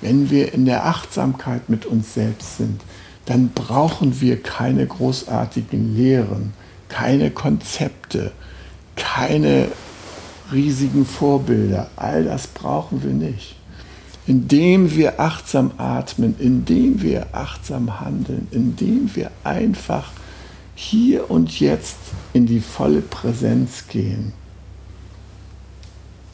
Wenn 0.00 0.30
wir 0.30 0.52
in 0.52 0.66
der 0.66 0.84
Achtsamkeit 0.86 1.68
mit 1.68 1.86
uns 1.86 2.14
selbst 2.14 2.58
sind, 2.58 2.82
dann 3.26 3.50
brauchen 3.50 4.20
wir 4.20 4.42
keine 4.42 4.86
großartigen 4.86 5.96
Lehren, 5.96 6.54
keine 6.88 7.30
Konzepte, 7.30 8.32
keine 8.94 9.68
riesigen 10.52 11.04
Vorbilder. 11.04 11.90
All 11.96 12.24
das 12.24 12.46
brauchen 12.46 13.02
wir 13.02 13.12
nicht. 13.12 13.56
Indem 14.28 14.94
wir 14.94 15.20
achtsam 15.20 15.72
atmen, 15.76 16.36
indem 16.38 17.02
wir 17.02 17.28
achtsam 17.32 18.00
handeln, 18.00 18.48
indem 18.50 19.14
wir 19.14 19.30
einfach 19.44 20.10
hier 20.74 21.30
und 21.30 21.58
jetzt 21.60 21.96
in 22.32 22.46
die 22.46 22.60
volle 22.60 23.00
Präsenz 23.00 23.84
gehen, 23.88 24.32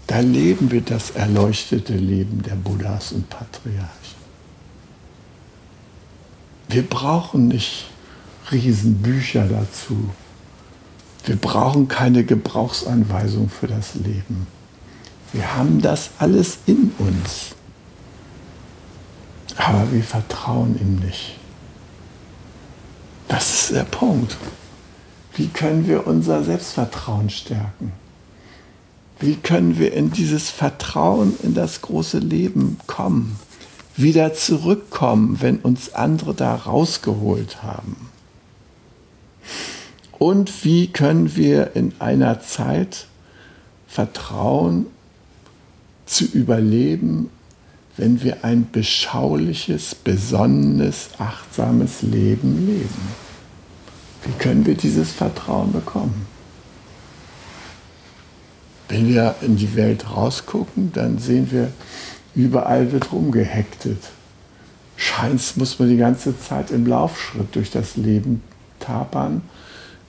da 0.07 0.21
leben 0.21 0.71
wir 0.71 0.83
das 0.83 1.13
erleuchtete 1.13 1.95
Leben 1.95 2.43
der 2.43 2.55
Buddhas 2.55 3.13
und 3.13 3.31
Patriarchen. 3.31 4.02
Wir 6.73 6.89
brauchen 6.89 7.49
nicht 7.49 7.85
Riesenbücher 8.51 9.47
dazu. 9.47 10.09
Wir 11.27 11.37
brauchen 11.37 11.87
keine 11.87 12.25
Gebrauchsanweisung 12.25 13.51
für 13.51 13.67
das 13.67 13.95
Leben. 13.95 14.47
Wir 15.35 15.55
haben 15.55 15.83
das 15.83 16.13
alles 16.19 16.61
in 16.65 16.91
uns. 16.99 17.55
Aber 19.59 19.93
wir 19.93 20.03
vertrauen 20.03 20.81
ihm 20.81 20.97
nicht. 21.07 21.37
Das 23.29 23.65
ist 23.65 23.73
der 23.73 23.85
Punkt. 23.85 24.39
Wie 25.35 25.49
können 25.49 25.87
wir 25.87 26.07
unser 26.07 26.43
Selbstvertrauen 26.43 27.29
stärken? 27.29 27.93
Wie 29.21 29.37
können 29.37 29.79
wir 29.79 29.93
in 29.93 30.11
dieses 30.11 30.49
Vertrauen 30.49 31.37
in 31.43 31.53
das 31.53 31.83
große 31.83 32.19
Leben 32.19 32.79
kommen? 32.87 33.39
Wieder 34.03 34.35
zurückkommen, 34.35 35.41
wenn 35.41 35.59
uns 35.59 35.95
andere 35.95 36.35
da 36.35 36.57
rausgeholt 36.57 37.63
haben? 37.63 38.11
Und 40.19 40.65
wie 40.65 40.89
können 40.89 41.37
wir 41.37 41.77
in 41.77 41.93
einer 42.01 42.41
Zeit 42.41 43.07
vertrauen 43.87 44.87
zu 46.05 46.25
überleben, 46.25 47.31
wenn 47.97 48.25
wir 48.25 48.45
ein 48.45 48.69
beschauliches, 48.73 49.95
besonnenes, 49.95 51.11
achtsames 51.19 52.03
Leben 52.03 52.67
leben? 52.67 53.09
Wie 54.25 54.33
können 54.33 54.67
wir 54.67 54.75
dieses 54.75 55.13
Vertrauen 55.13 55.73
bekommen? 55.73 56.27
Wenn 58.89 59.09
wir 59.09 59.37
in 59.43 59.57
die 59.57 59.77
Welt 59.77 60.11
rausgucken, 60.11 60.93
dann 60.93 61.19
sehen 61.19 61.53
wir, 61.53 61.73
überall 62.35 62.93
wird 62.93 63.13
rumgehektet. 63.13 63.99
Scheins 64.97 65.57
muss 65.57 65.79
man 65.79 65.89
die 65.89 65.97
ganze 65.97 66.39
Zeit 66.39 66.71
im 66.71 66.87
Laufschritt 66.87 67.55
durch 67.55 67.71
das 67.71 67.97
Leben 67.97 68.43
tapern 68.79 69.43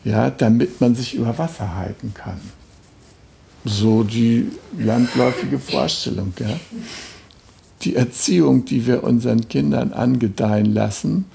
ja, 0.03 0.29
damit 0.29 0.81
man 0.81 0.95
sich 0.95 1.15
über 1.15 1.37
Wasser 1.37 1.75
halten 1.75 2.13
kann. 2.13 2.39
So 3.65 4.03
die 4.03 4.51
landläufige 4.77 5.59
Vorstellung. 5.59 6.33
Ja. 6.39 6.59
Die 7.81 7.95
Erziehung, 7.95 8.65
die 8.65 8.85
wir 8.85 9.03
unseren 9.03 9.47
Kindern 9.47 9.93
angedeihen 9.93 10.73
lassen, 10.73 11.25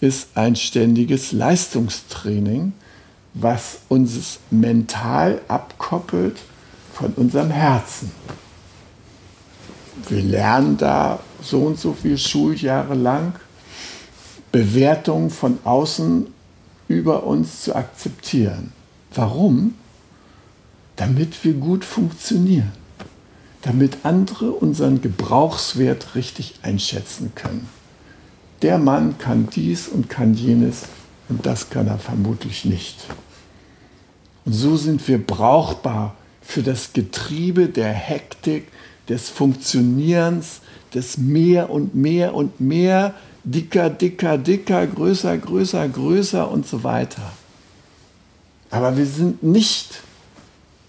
ist 0.00 0.28
ein 0.34 0.56
ständiges 0.56 1.32
Leistungstraining, 1.32 2.72
was 3.34 3.80
uns 3.88 4.38
mental 4.50 5.40
abkoppelt 5.48 6.38
von 6.94 7.12
unserem 7.14 7.50
Herzen. 7.50 8.10
Wir 10.08 10.22
lernen 10.22 10.76
da 10.76 11.20
so 11.42 11.60
und 11.60 11.78
so 11.78 11.92
viele 11.92 12.18
Schuljahre 12.18 12.94
lang 12.94 13.32
Bewertungen 14.52 15.30
von 15.30 15.58
außen 15.64 16.26
über 16.88 17.24
uns 17.24 17.62
zu 17.62 17.76
akzeptieren. 17.76 18.72
Warum? 19.14 19.74
Damit 20.96 21.44
wir 21.44 21.54
gut 21.54 21.84
funktionieren. 21.84 22.72
Damit 23.62 23.98
andere 24.04 24.52
unseren 24.52 25.02
Gebrauchswert 25.02 26.14
richtig 26.14 26.60
einschätzen 26.62 27.32
können. 27.34 27.68
Der 28.62 28.78
Mann 28.78 29.18
kann 29.18 29.48
dies 29.54 29.88
und 29.88 30.08
kann 30.08 30.34
jenes 30.34 30.84
und 31.28 31.44
das 31.44 31.70
kann 31.70 31.86
er 31.86 31.98
vermutlich 31.98 32.64
nicht. 32.64 33.06
Und 34.44 34.52
so 34.54 34.76
sind 34.76 35.06
wir 35.06 35.24
brauchbar 35.24 36.14
für 36.40 36.62
das 36.62 36.92
Getriebe 36.94 37.68
der 37.68 37.92
Hektik, 37.92 38.68
des 39.08 39.28
Funktionierens, 39.28 40.60
des 40.94 41.18
mehr 41.18 41.70
und 41.70 41.94
mehr 41.94 42.34
und 42.34 42.60
mehr 42.60 43.14
dicker, 43.44 43.90
dicker, 43.90 44.38
dicker, 44.38 44.86
größer, 44.86 45.38
größer, 45.38 45.88
größer 45.88 46.50
und 46.50 46.66
so 46.66 46.84
weiter. 46.84 47.32
Aber 48.70 48.96
wir 48.96 49.06
sind 49.06 49.42
nicht 49.42 50.02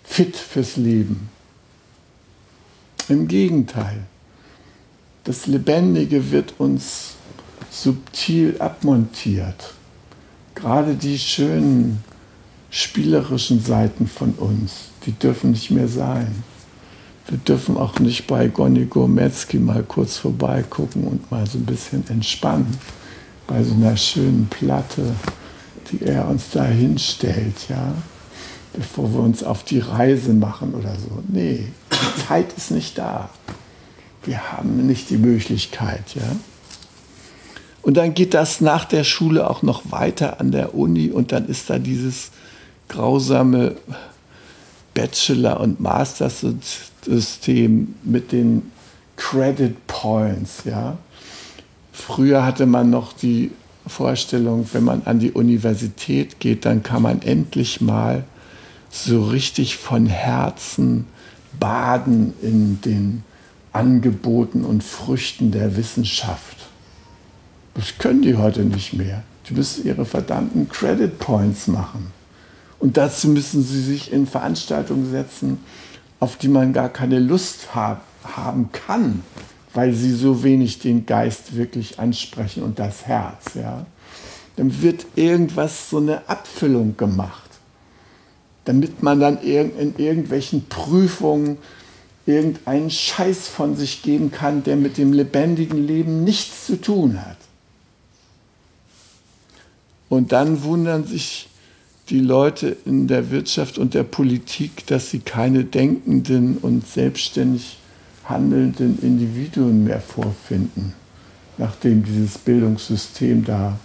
fit 0.04 0.36
fürs 0.36 0.76
Leben. 0.76 1.30
Im 3.08 3.28
Gegenteil, 3.28 4.04
das 5.24 5.48
Lebendige 5.48 6.32
wird 6.32 6.56
uns 6.60 7.16
subtil 7.72 8.56
abmontiert. 8.60 9.74
Gerade 10.56 10.96
die 10.96 11.18
schönen 11.18 12.04
spielerischen 12.70 13.64
Seiten 13.64 14.08
von 14.08 14.34
uns, 14.34 14.90
die 15.06 15.14
dürfen 15.14 15.52
nicht 15.52 15.72
mehr 15.72 15.88
sein. 15.88 16.44
Wir 17.30 17.38
dürfen 17.38 17.78
auch 17.78 18.00
nicht 18.00 18.26
bei 18.26 18.48
Goni 18.48 18.86
Gormetzky 18.86 19.60
mal 19.60 19.84
kurz 19.84 20.18
vorbeigucken 20.18 21.04
und 21.04 21.30
mal 21.30 21.46
so 21.46 21.60
ein 21.60 21.66
bisschen 21.66 22.04
entspannen 22.10 22.76
bei 23.46 23.64
so 23.64 23.76
einer 23.76 23.96
schönen 23.98 24.48
Platte, 24.48 25.14
die 25.92 26.04
er 26.04 26.28
uns 26.28 26.50
da 26.52 26.66
hinstellt, 26.66 27.70
ja, 27.70 27.94
bevor 28.74 29.14
wir 29.14 29.20
uns 29.20 29.44
auf 29.44 29.64
die 29.64 29.78
Reise 29.78 30.34
machen 30.34 30.74
oder 30.74 30.96
so. 30.96 31.22
Nee, 31.28 31.68
die 31.92 32.28
Zeit 32.28 32.52
ist 32.58 32.72
nicht 32.72 32.98
da. 32.98 33.30
Wir 34.24 34.52
haben 34.52 34.88
nicht 34.88 35.12
die 35.12 35.18
Möglichkeit, 35.18 36.16
ja. 36.16 36.36
Und 37.84 37.98
dann 37.98 38.16
geht 38.16 38.34
das 38.34 38.60
nach 38.60 38.86
der 38.86 39.04
Schule 39.04 39.48
auch 39.48 39.62
noch 39.62 39.92
weiter 39.92 40.40
an 40.40 40.52
der 40.52 40.74
Uni 40.74 41.12
und 41.12 41.32
dann 41.32 41.48
ist 41.48 41.70
da 41.70 41.78
dieses 41.78 42.32
grausame 42.88 43.76
Bachelor- 45.00 45.62
und 45.62 45.80
Master-System 45.80 47.96
mit 48.04 48.34
den 48.34 48.70
Credit 49.16 49.88
Points. 49.88 50.64
Ja? 50.66 50.98
Früher 51.94 52.46
hatte 52.46 52.66
man 52.66 52.90
noch 52.90 53.14
die 53.14 53.52
Vorstellung, 53.88 54.68
wenn 54.74 54.84
man 54.84 55.04
an 55.06 55.20
die 55.20 55.32
Universität 55.32 56.42
geht, 56.42 56.66
dann 56.66 56.84
kann 56.84 57.02
man 57.02 57.22
endlich 57.22 57.80
mal 57.80 58.26
so 58.90 59.24
richtig 59.24 59.78
von 59.78 60.06
Herzen 60.06 61.06
baden 61.58 62.34
in 62.42 62.82
den 62.82 63.24
Angeboten 63.72 64.66
und 64.66 64.84
Früchten 64.84 65.52
der 65.52 65.78
Wissenschaft. 65.78 66.58
Das 67.74 67.98
können 67.98 68.22
die 68.22 68.36
heute 68.36 68.66
nicht 68.66 68.92
mehr. 68.94 69.24
Die 69.48 69.54
müssen 69.54 69.88
ihre 69.88 70.04
verdammten 70.04 70.68
Credit 70.68 71.18
Points 71.20 71.68
machen. 71.68 72.19
Und 72.80 72.98
dazu 72.98 73.28
müssen 73.28 73.64
sie 73.64 73.82
sich 73.82 74.12
in 74.12 74.26
Veranstaltungen 74.26 75.12
setzen, 75.12 75.60
auf 76.20 76.38
die 76.38 76.48
man 76.48 76.74
gar 76.74 76.90
keine 76.90 77.20
Lust 77.20 77.76
hab, 77.76 78.04
haben 78.24 78.72
kann, 78.72 79.24
weil 79.74 79.94
sie 79.94 80.14
so 80.14 80.44
wenig 80.44 80.80
den 80.80 81.06
Geist 81.06 81.56
wirklich 81.56 82.00
ansprechen 82.00 82.64
und 82.64 82.80
das 82.80 83.06
Herz. 83.06 83.56
Ja. 83.56 83.86
Dann 84.56 84.82
wird 84.82 85.06
irgendwas, 85.16 85.90
so 85.90 85.98
eine 85.98 86.28
Abfüllung 86.28 86.98
gemacht. 86.98 87.50
damit 88.70 89.02
man 89.02 89.20
dann 89.20 89.42
in 89.42 89.96
irgendwelchen 89.98 90.68
Prüfungen 90.68 91.58
irgendeinen 92.28 92.92
Scheiß 92.92 93.48
von 93.48 93.76
sich 93.76 94.04
geben 94.04 94.32
kann, 94.32 94.64
der 94.64 94.76
mit 94.76 95.00
dem 95.00 95.12
lebendigen 95.12 95.88
Leben 95.88 96.24
nichts 96.24 96.68
zu 96.68 96.80
tun 96.80 97.20
hat. 97.20 97.38
Und 100.08 100.32
dann 100.32 100.62
wundern 100.62 101.06
sich 101.06 101.50
die 102.10 102.20
Leute 102.20 102.76
in 102.86 103.08
der 103.08 103.32
Wirtschaft 103.32 103.78
und 103.78 103.94
der 103.94 104.04
Politik, 104.04 104.86
dass 104.88 105.10
sie 105.10 105.20
keine 105.20 105.64
denkenden 105.64 106.58
und 106.58 106.88
selbstständig 106.88 107.78
handelnden 108.26 109.00
Individuen 109.02 109.84
mehr 109.84 110.02
vorfinden, 110.02 110.94
nachdem 111.58 112.04
dieses 112.04 112.38
Bildungssystem 112.38 113.44
da 113.46 113.78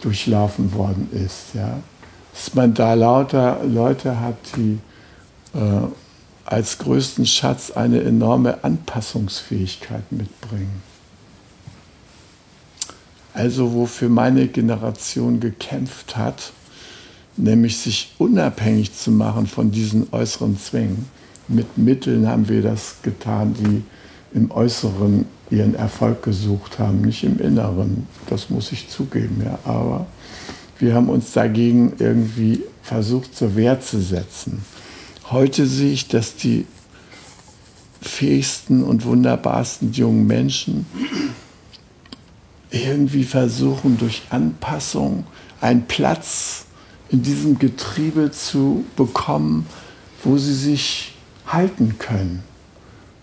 durchlaufen 0.00 0.72
worden 0.74 1.08
ist. 1.12 1.54
Ja. 1.54 1.78
Dass 2.32 2.54
man 2.54 2.74
da 2.74 2.94
lauter 2.94 3.64
Leute 3.64 4.20
hat, 4.20 4.36
die 4.56 4.78
äh, 5.54 5.86
als 6.44 6.78
größten 6.78 7.26
Schatz 7.26 7.70
eine 7.70 8.02
enorme 8.02 8.62
Anpassungsfähigkeit 8.62 10.10
mitbringen. 10.12 10.82
Also 13.34 13.74
wofür 13.74 14.08
meine 14.08 14.46
Generation 14.48 15.40
gekämpft 15.40 16.16
hat, 16.16 16.52
nämlich 17.36 17.78
sich 17.78 18.14
unabhängig 18.18 18.94
zu 18.94 19.10
machen 19.10 19.46
von 19.46 19.70
diesen 19.70 20.08
äußeren 20.12 20.58
Zwängen. 20.58 21.06
Mit 21.48 21.78
Mitteln 21.78 22.26
haben 22.26 22.48
wir 22.48 22.62
das 22.62 22.96
getan, 23.02 23.54
die 23.54 23.82
im 24.36 24.50
Äußeren 24.50 25.26
ihren 25.50 25.74
Erfolg 25.74 26.22
gesucht 26.22 26.78
haben, 26.78 27.02
nicht 27.02 27.24
im 27.24 27.38
Inneren. 27.38 28.06
Das 28.28 28.50
muss 28.50 28.72
ich 28.72 28.88
zugeben, 28.88 29.42
ja. 29.44 29.58
Aber 29.64 30.06
wir 30.78 30.94
haben 30.94 31.08
uns 31.08 31.32
dagegen 31.32 31.92
irgendwie 31.98 32.62
versucht 32.82 33.36
zur 33.36 33.56
Wehr 33.56 33.80
zu 33.80 34.00
setzen. 34.00 34.64
Heute 35.30 35.66
sehe 35.66 35.92
ich, 35.92 36.08
dass 36.08 36.36
die 36.36 36.66
fähigsten 38.00 38.82
und 38.82 39.04
wunderbarsten 39.04 39.92
jungen 39.92 40.26
Menschen 40.26 40.86
irgendwie 42.70 43.24
versuchen, 43.24 43.98
durch 43.98 44.22
Anpassung 44.30 45.24
einen 45.60 45.86
Platz 45.86 46.65
in 47.08 47.22
diesem 47.22 47.58
Getriebe 47.58 48.30
zu 48.30 48.84
bekommen, 48.96 49.66
wo 50.24 50.38
sie 50.38 50.54
sich 50.54 51.14
halten 51.46 51.98
können, 51.98 52.42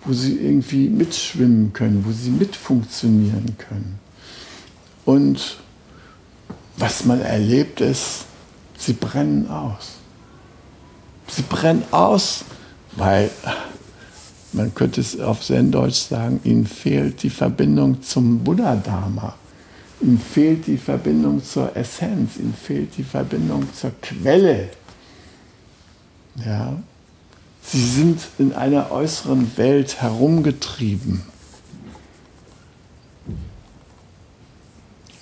wo 0.06 0.14
sie 0.14 0.38
irgendwie 0.38 0.88
mitschwimmen 0.88 1.74
können, 1.74 2.06
wo 2.08 2.12
sie 2.12 2.30
mitfunktionieren 2.30 3.58
können. 3.58 4.00
Und 5.06 5.58
was 6.78 7.06
man 7.06 7.22
erlebt 7.22 7.82
ist, 7.82 8.26
sie 8.78 8.94
brennen 8.94 9.50
aus. 9.50 9.98
Sie 11.28 11.44
brennen 11.44 11.84
aus, 11.92 12.46
weil 12.96 13.30
man 14.54 14.74
könnte 14.74 15.02
es 15.02 15.20
auf 15.20 15.42
Zen-Deutsch 15.42 16.00
sagen, 16.00 16.40
ihnen 16.44 16.66
fehlt 16.66 17.24
die 17.24 17.30
Verbindung 17.30 18.02
zum 18.02 18.40
Buddha-Dharma. 18.40 19.36
Ihnen 20.04 20.20
fehlt 20.20 20.68
die 20.68 20.78
Verbindung 20.78 21.44
zur 21.44 21.76
Essenz, 21.76 22.38
ihnen 22.38 22.54
fehlt 22.54 22.98
die 22.98 23.04
Verbindung 23.04 23.66
zur 23.74 23.92
Quelle. 24.02 24.70
Ja? 26.46 26.78
Sie 27.62 27.84
sind 27.84 28.20
in 28.38 28.54
einer 28.54 28.92
äußeren 28.92 29.58
Welt 29.58 30.02
herumgetrieben. 30.02 31.24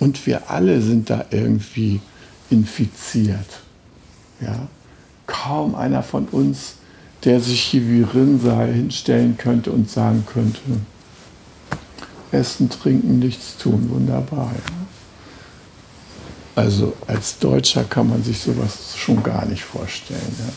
Und 0.00 0.26
wir 0.26 0.50
alle 0.50 0.82
sind 0.82 1.08
da 1.08 1.26
irgendwie 1.30 2.00
infiziert. 2.50 3.60
Ja? 4.40 4.66
kaum 5.32 5.74
einer 5.74 6.02
von 6.02 6.26
uns, 6.28 6.74
der 7.24 7.40
sich 7.40 7.60
hier 7.62 7.88
wie 7.88 8.02
Rinnsal 8.02 8.72
hinstellen 8.72 9.36
könnte 9.38 9.72
und 9.72 9.90
sagen 9.90 10.24
könnte, 10.26 10.60
Essen, 12.32 12.70
Trinken, 12.70 13.18
nichts 13.18 13.56
tun, 13.58 13.88
wunderbar. 13.90 14.50
Ja. 14.54 14.72
Also 16.54 16.94
als 17.06 17.38
Deutscher 17.38 17.84
kann 17.84 18.08
man 18.08 18.22
sich 18.22 18.40
sowas 18.40 18.96
schon 18.96 19.22
gar 19.22 19.46
nicht 19.46 19.62
vorstellen. 19.62 20.36
Ja. 20.38 20.52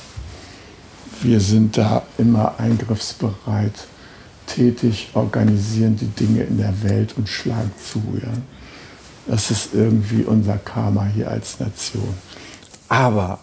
Wir 1.21 1.39
sind 1.39 1.77
da 1.77 2.03
immer 2.17 2.59
eingriffsbereit, 2.59 3.73
tätig, 4.47 5.09
organisieren 5.13 5.95
die 5.95 6.07
Dinge 6.07 6.43
in 6.43 6.57
der 6.57 6.83
Welt 6.83 7.15
und 7.17 7.29
schlagen 7.29 7.71
zu. 7.83 8.01
Ja. 8.21 8.31
Das 9.27 9.49
ist 9.51 9.73
irgendwie 9.73 10.23
unser 10.23 10.57
Karma 10.57 11.05
hier 11.05 11.29
als 11.29 11.59
Nation. 11.59 12.13
Aber 12.89 13.39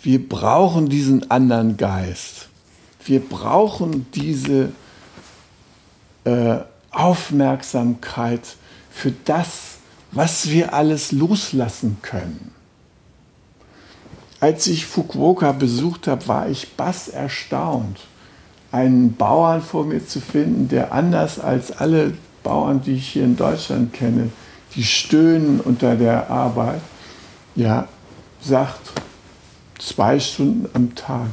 wir 0.00 0.28
brauchen 0.28 0.88
diesen 0.88 1.30
anderen 1.30 1.76
Geist. 1.76 2.48
Wir 3.04 3.20
brauchen 3.20 4.06
diese 4.14 4.70
äh, 6.24 6.58
Aufmerksamkeit 6.92 8.56
für 8.90 9.12
das, 9.24 9.78
was 10.12 10.50
wir 10.50 10.74
alles 10.74 11.12
loslassen 11.12 11.98
können. 12.02 12.52
Als 14.40 14.66
ich 14.66 14.86
Fukuoka 14.86 15.52
besucht 15.52 16.06
habe, 16.08 16.26
war 16.28 16.48
ich 16.48 16.76
bass 16.76 17.08
erstaunt, 17.08 18.00
einen 18.72 19.14
Bauern 19.14 19.62
vor 19.62 19.84
mir 19.84 20.06
zu 20.06 20.20
finden, 20.20 20.68
der 20.68 20.92
anders 20.92 21.38
als 21.38 21.70
alle 21.70 22.14
Bauern, 22.42 22.82
die 22.82 22.94
ich 22.94 23.08
hier 23.08 23.24
in 23.24 23.36
Deutschland 23.36 23.92
kenne, 23.92 24.30
die 24.74 24.84
stöhnen 24.84 25.60
unter 25.60 25.94
der 25.94 26.30
Arbeit, 26.30 26.80
ja, 27.54 27.86
sagt, 28.40 28.92
zwei 29.78 30.18
Stunden 30.18 30.68
am 30.74 30.94
Tag. 30.94 31.30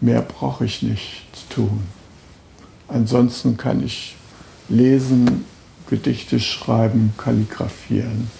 Mehr 0.00 0.22
brauche 0.22 0.64
ich 0.64 0.82
nicht 0.82 1.24
zu 1.32 1.54
tun. 1.54 1.82
Ansonsten 2.88 3.56
kann 3.56 3.84
ich 3.84 4.16
lesen, 4.72 5.44
Gedichte 5.88 6.40
schreiben, 6.40 7.12
kalligrafieren, 7.18 8.30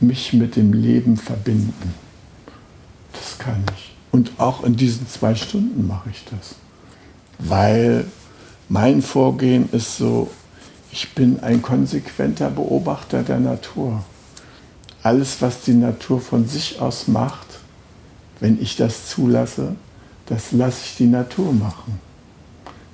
mich 0.00 0.32
mit 0.32 0.56
dem 0.56 0.72
Leben 0.72 1.16
verbinden. 1.16 1.94
Das 3.12 3.38
kann 3.38 3.64
ich. 3.74 3.96
Und 4.12 4.32
auch 4.38 4.62
in 4.62 4.76
diesen 4.76 5.08
zwei 5.08 5.34
Stunden 5.34 5.86
mache 5.86 6.10
ich 6.10 6.24
das. 6.30 6.54
Weil 7.38 8.06
mein 8.68 9.02
Vorgehen 9.02 9.68
ist 9.72 9.96
so, 9.96 10.30
ich 10.92 11.14
bin 11.14 11.40
ein 11.40 11.62
konsequenter 11.62 12.50
Beobachter 12.50 13.22
der 13.22 13.40
Natur 13.40 14.04
alles, 15.06 15.40
was 15.40 15.60
die 15.60 15.74
Natur 15.74 16.20
von 16.20 16.48
sich 16.48 16.80
aus 16.80 17.06
macht, 17.06 17.46
wenn 18.40 18.60
ich 18.60 18.74
das 18.74 19.08
zulasse, 19.08 19.76
das 20.26 20.50
lasse 20.50 20.80
ich 20.84 20.96
die 20.96 21.06
Natur 21.06 21.52
machen. 21.52 22.00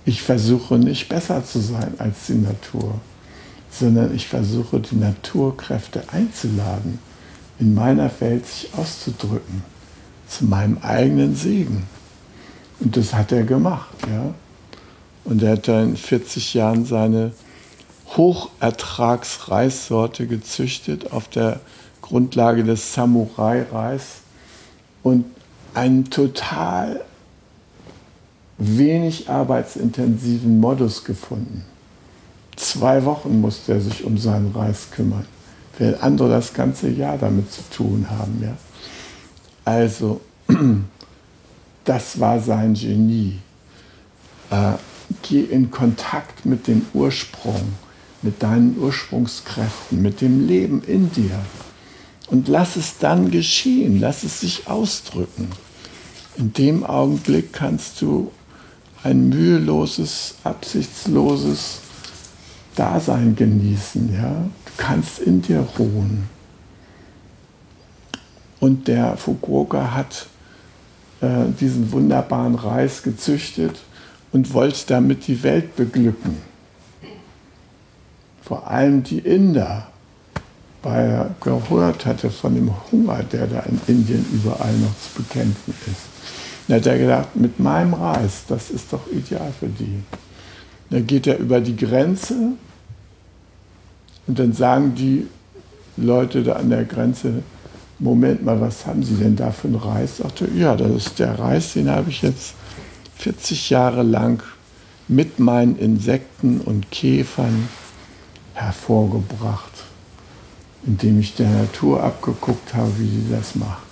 Ich 0.05 0.23
versuche 0.23 0.79
nicht 0.79 1.09
besser 1.09 1.45
zu 1.45 1.61
sein 1.61 1.95
als 1.99 2.27
die 2.27 2.35
Natur, 2.35 3.01
sondern 3.71 4.13
ich 4.15 4.27
versuche 4.27 4.81
die 4.81 4.97
Naturkräfte 4.97 6.03
einzuladen, 6.13 6.99
in 7.59 7.75
meiner 7.75 8.11
Welt 8.21 8.47
sich 8.47 8.71
auszudrücken, 8.77 9.63
zu 10.27 10.47
meinem 10.47 10.79
eigenen 10.83 11.37
Segen. 11.37 11.87
Und 12.81 12.97
das 12.97 13.15
hat 13.15 13.31
er 13.31 13.45
gemacht, 13.45 13.95
ja. 14.11 14.35
Und 15.25 15.41
er 15.43 15.53
hat 15.53 15.69
dann 15.69 15.91
in 15.91 15.97
40 15.97 16.55
Jahren 16.55 16.85
seine 16.85 17.31
Hochertragsreissorte 18.17 20.27
gezüchtet 20.27 21.13
auf 21.13 21.29
der 21.29 21.61
Grundlage 22.01 22.65
des 22.65 22.93
Samurai-Reis 22.93 24.23
und 25.05 25.27
einen 25.75 26.11
total 26.11 27.03
wenig 28.79 29.29
arbeitsintensiven 29.29 30.61
Modus 30.61 31.05
gefunden. 31.05 31.65
Zwei 32.57 33.05
Wochen 33.05 33.41
musste 33.41 33.73
er 33.73 33.81
sich 33.81 34.05
um 34.05 34.19
seinen 34.19 34.53
Reis 34.53 34.91
kümmern, 34.91 35.27
während 35.79 36.03
andere 36.03 36.29
das 36.29 36.53
ganze 36.53 36.89
Jahr 36.91 37.19
damit 37.19 37.51
zu 37.53 37.63
tun 37.75 38.07
haben. 38.11 38.43
Ja. 38.43 38.57
Also, 39.65 40.21
das 41.85 42.21
war 42.21 42.41
sein 42.41 42.75
Genie. 42.75 43.39
Äh, 44.51 44.73
geh 45.23 45.41
in 45.41 45.71
Kontakt 45.71 46.45
mit 46.45 46.67
dem 46.67 46.85
Ursprung, 46.95 47.75
mit 48.23 48.43
deinen 48.43 48.79
Ursprungskräften, 48.79 50.01
mit 50.01 50.21
dem 50.21 50.47
Leben 50.47 50.83
in 50.85 51.11
dir 51.13 51.39
und 52.29 52.49
lass 52.49 52.77
es 52.77 52.99
dann 52.99 53.31
geschehen, 53.31 54.01
lass 54.01 54.25
es 54.25 54.41
sich 54.41 54.67
ausdrücken. 54.67 55.51
In 56.37 56.53
dem 56.55 56.85
Augenblick 56.85 57.53
kannst 57.53 58.01
du 58.01 58.31
ein 59.03 59.29
müheloses, 59.29 60.37
absichtsloses 60.45 61.81
Dasein 62.77 63.37
genießen. 63.37 64.15
Ja? 64.15 64.31
Du 64.65 64.73
kannst 64.77 65.19
in 65.19 65.43
dir 65.43 65.67
ruhen. 65.79 66.29
Und 68.61 68.87
der 68.89 69.17
Fukuoka 69.17 69.93
hat 69.93 70.27
äh, 71.21 71.47
diesen 71.61 71.91
wunderbaren 71.91 72.55
Reis 72.55 73.03
gezüchtet 73.03 73.81
und 74.33 74.55
wollte 74.55 74.87
damit 74.87 75.27
die 75.27 75.43
Welt 75.43 75.75
beglücken. 75.77 76.37
Vor 78.43 78.69
allem 78.69 79.03
die 79.03 79.19
Inder 79.19 79.89
weil 80.83 81.11
er 81.11 81.35
gehört 81.41 82.07
hatte 82.07 82.31
von 82.31 82.55
dem 82.55 82.71
Hunger, 82.91 83.23
der 83.23 83.47
da 83.47 83.61
in 83.61 83.81
Indien 83.87 84.27
überall 84.33 84.73
noch 84.79 84.95
zu 84.99 85.23
bekämpfen 85.23 85.75
ist. 85.87 86.12
Da 86.73 86.79
hat 86.79 86.87
er 86.87 86.99
gedacht, 86.99 87.37
mit 87.37 87.61
meinem 87.61 87.93
Reis, 87.93 88.45
das 88.49 88.71
ist 88.71 88.95
doch 88.95 89.07
ideal 89.13 89.53
für 89.61 89.67
die. 89.67 90.03
Dann 90.89 91.07
geht 91.07 91.27
er 91.27 91.37
über 91.37 91.61
die 91.61 91.77
Grenze 91.77 92.35
und 94.27 94.39
dann 94.39 94.55
sagen 94.55 94.95
die 94.95 95.27
Leute 95.99 96.43
da 96.43 96.55
an 96.55 96.71
der 96.71 96.87
Grenze, 96.87 97.43
Moment 97.99 98.43
mal, 98.43 98.59
was 98.59 98.87
haben 98.87 99.03
Sie 99.03 99.17
denn 99.17 99.37
da 99.37 99.51
für 99.51 99.69
einen 99.69 99.77
Reis? 99.77 100.17
Sagte, 100.17 100.49
ja, 100.57 100.75
das 100.75 100.91
ist 100.93 101.19
der 101.19 101.39
Reis, 101.39 101.75
den 101.75 101.91
habe 101.91 102.09
ich 102.09 102.23
jetzt 102.23 102.55
40 103.17 103.69
Jahre 103.69 104.03
lang 104.03 104.43
mit 105.09 105.39
meinen 105.39 105.77
Insekten 105.77 106.63
und 106.63 106.91
Käfern 106.91 107.69
hervorgebracht 108.55 109.73
indem 110.85 111.21
ich 111.21 111.37
der 111.37 111.49
Natur 111.49 112.03
abgeguckt 112.03 112.75
habe, 112.75 112.91
wie 112.99 113.09
sie 113.09 113.31
das 113.31 113.55
macht, 113.55 113.83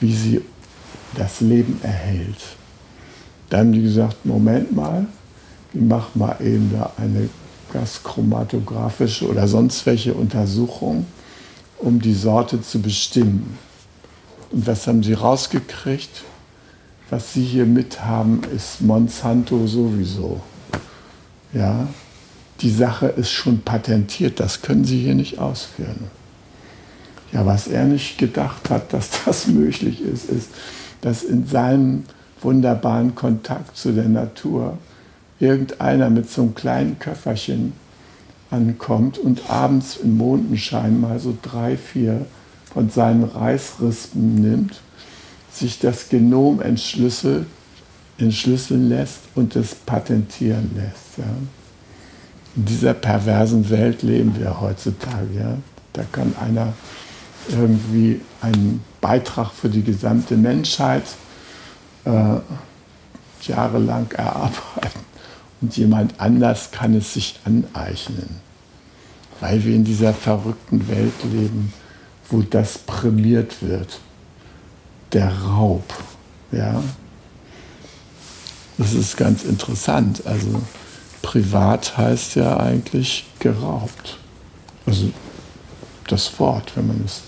wie 0.00 0.12
sie 0.12 0.42
das 1.14 1.40
Leben 1.40 1.80
erhält. 1.82 2.40
Dann 3.50 3.60
haben 3.60 3.72
die 3.72 3.82
gesagt, 3.82 4.24
Moment 4.24 4.74
mal, 4.74 5.06
wir 5.72 5.82
machen 5.82 6.18
mal 6.18 6.36
eben 6.40 6.70
da 6.72 6.92
eine 6.96 7.28
gaschromatographische 7.72 9.28
oder 9.28 9.48
sonst 9.48 9.84
welche 9.86 10.14
Untersuchung, 10.14 11.06
um 11.78 12.00
die 12.00 12.14
Sorte 12.14 12.62
zu 12.62 12.80
bestimmen. 12.80 13.58
Und 14.50 14.66
was 14.66 14.86
haben 14.86 15.02
sie 15.02 15.14
rausgekriegt? 15.14 16.22
Was 17.10 17.34
sie 17.34 17.44
hier 17.44 17.66
mit 17.66 18.04
haben, 18.04 18.42
ist 18.54 18.80
Monsanto 18.80 19.66
sowieso. 19.66 20.40
Ja, 21.52 21.88
die 22.60 22.70
Sache 22.70 23.06
ist 23.06 23.30
schon 23.30 23.60
patentiert, 23.60 24.40
das 24.40 24.62
können 24.62 24.84
Sie 24.84 25.00
hier 25.00 25.14
nicht 25.14 25.38
ausführen. 25.38 26.08
Ja, 27.32 27.44
was 27.44 27.66
er 27.66 27.84
nicht 27.84 28.16
gedacht 28.18 28.70
hat, 28.70 28.92
dass 28.92 29.10
das 29.24 29.46
möglich 29.48 30.00
ist, 30.00 30.30
ist, 30.30 30.48
dass 31.04 31.22
in 31.22 31.46
seinem 31.46 32.04
wunderbaren 32.40 33.14
Kontakt 33.14 33.76
zu 33.76 33.92
der 33.92 34.08
Natur 34.08 34.78
irgendeiner 35.38 36.08
mit 36.08 36.30
so 36.30 36.40
einem 36.42 36.54
kleinen 36.54 36.98
Köfferchen 36.98 37.74
ankommt 38.50 39.18
und 39.18 39.50
abends 39.50 39.98
im 40.02 40.16
Mondenschein 40.16 40.98
mal 40.98 41.18
so 41.18 41.36
drei, 41.42 41.76
vier 41.76 42.24
von 42.72 42.88
seinen 42.88 43.24
Reisrispen 43.24 44.36
nimmt, 44.36 44.80
sich 45.52 45.78
das 45.78 46.08
Genom 46.08 46.62
entschlüsseln 46.62 47.44
lässt 48.18 49.20
und 49.34 49.56
es 49.56 49.74
patentieren 49.74 50.70
lässt. 50.74 51.18
Ja. 51.18 51.24
In 52.56 52.64
dieser 52.64 52.94
perversen 52.94 53.68
Welt 53.68 54.02
leben 54.02 54.36
wir 54.38 54.58
heutzutage. 54.58 55.28
Ja? 55.38 55.58
Da 55.92 56.04
kann 56.10 56.34
einer 56.40 56.72
irgendwie 57.48 58.20
einen 58.40 58.82
Beitrag 59.00 59.50
für 59.52 59.68
die 59.68 59.82
gesamte 59.82 60.36
Menschheit 60.36 61.04
äh, 62.04 62.36
jahrelang 63.42 64.10
erarbeiten 64.12 65.00
und 65.60 65.76
jemand 65.76 66.20
anders 66.20 66.70
kann 66.70 66.94
es 66.94 67.14
sich 67.14 67.40
aneignen, 67.44 68.40
weil 69.40 69.64
wir 69.64 69.74
in 69.74 69.84
dieser 69.84 70.14
verrückten 70.14 70.88
Welt 70.88 71.12
leben, 71.24 71.72
wo 72.28 72.42
das 72.42 72.78
prämiert 72.78 73.62
wird. 73.62 74.00
Der 75.12 75.32
Raub. 75.32 75.84
Ja? 76.50 76.82
Das 78.78 78.92
ist 78.92 79.16
ganz 79.16 79.44
interessant. 79.44 80.26
Also 80.26 80.60
privat 81.22 81.96
heißt 81.96 82.34
ja 82.36 82.58
eigentlich 82.58 83.26
geraubt. 83.38 84.18
Also 84.86 85.10
das 86.08 86.38
Wort, 86.38 86.76
wenn 86.76 86.86
man 86.86 87.02
es 87.04 87.22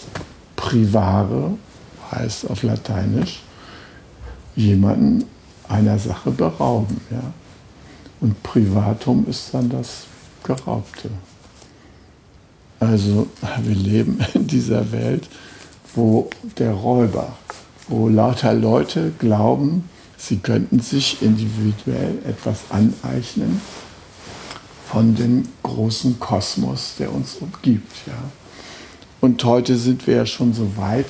privare 0.56 1.52
heißt 2.10 2.50
auf 2.50 2.62
Lateinisch, 2.62 3.42
jemanden 4.54 5.24
einer 5.68 5.98
Sache 5.98 6.30
berauben. 6.30 7.00
Ja? 7.10 7.32
Und 8.20 8.42
Privatum 8.42 9.26
ist 9.28 9.52
dann 9.52 9.68
das 9.68 10.04
Geraubte. 10.42 11.10
Also 12.80 13.26
wir 13.62 13.74
leben 13.74 14.18
in 14.34 14.46
dieser 14.46 14.92
Welt, 14.92 15.28
wo 15.94 16.30
der 16.58 16.72
Räuber, 16.72 17.36
wo 17.88 18.08
lauter 18.08 18.54
Leute 18.54 19.12
glauben, 19.18 19.88
sie 20.16 20.38
könnten 20.38 20.80
sich 20.80 21.22
individuell 21.22 22.18
etwas 22.26 22.64
aneignen 22.70 23.60
von 24.90 25.14
dem 25.14 25.48
großen 25.62 26.18
Kosmos, 26.20 26.94
der 26.98 27.12
uns 27.12 27.36
umgibt. 27.36 28.06
Ja. 28.06 28.14
Und 29.20 29.42
heute 29.44 29.76
sind 29.76 30.06
wir 30.06 30.16
ja 30.16 30.26
schon 30.26 30.52
so 30.52 30.76
weit, 30.76 31.06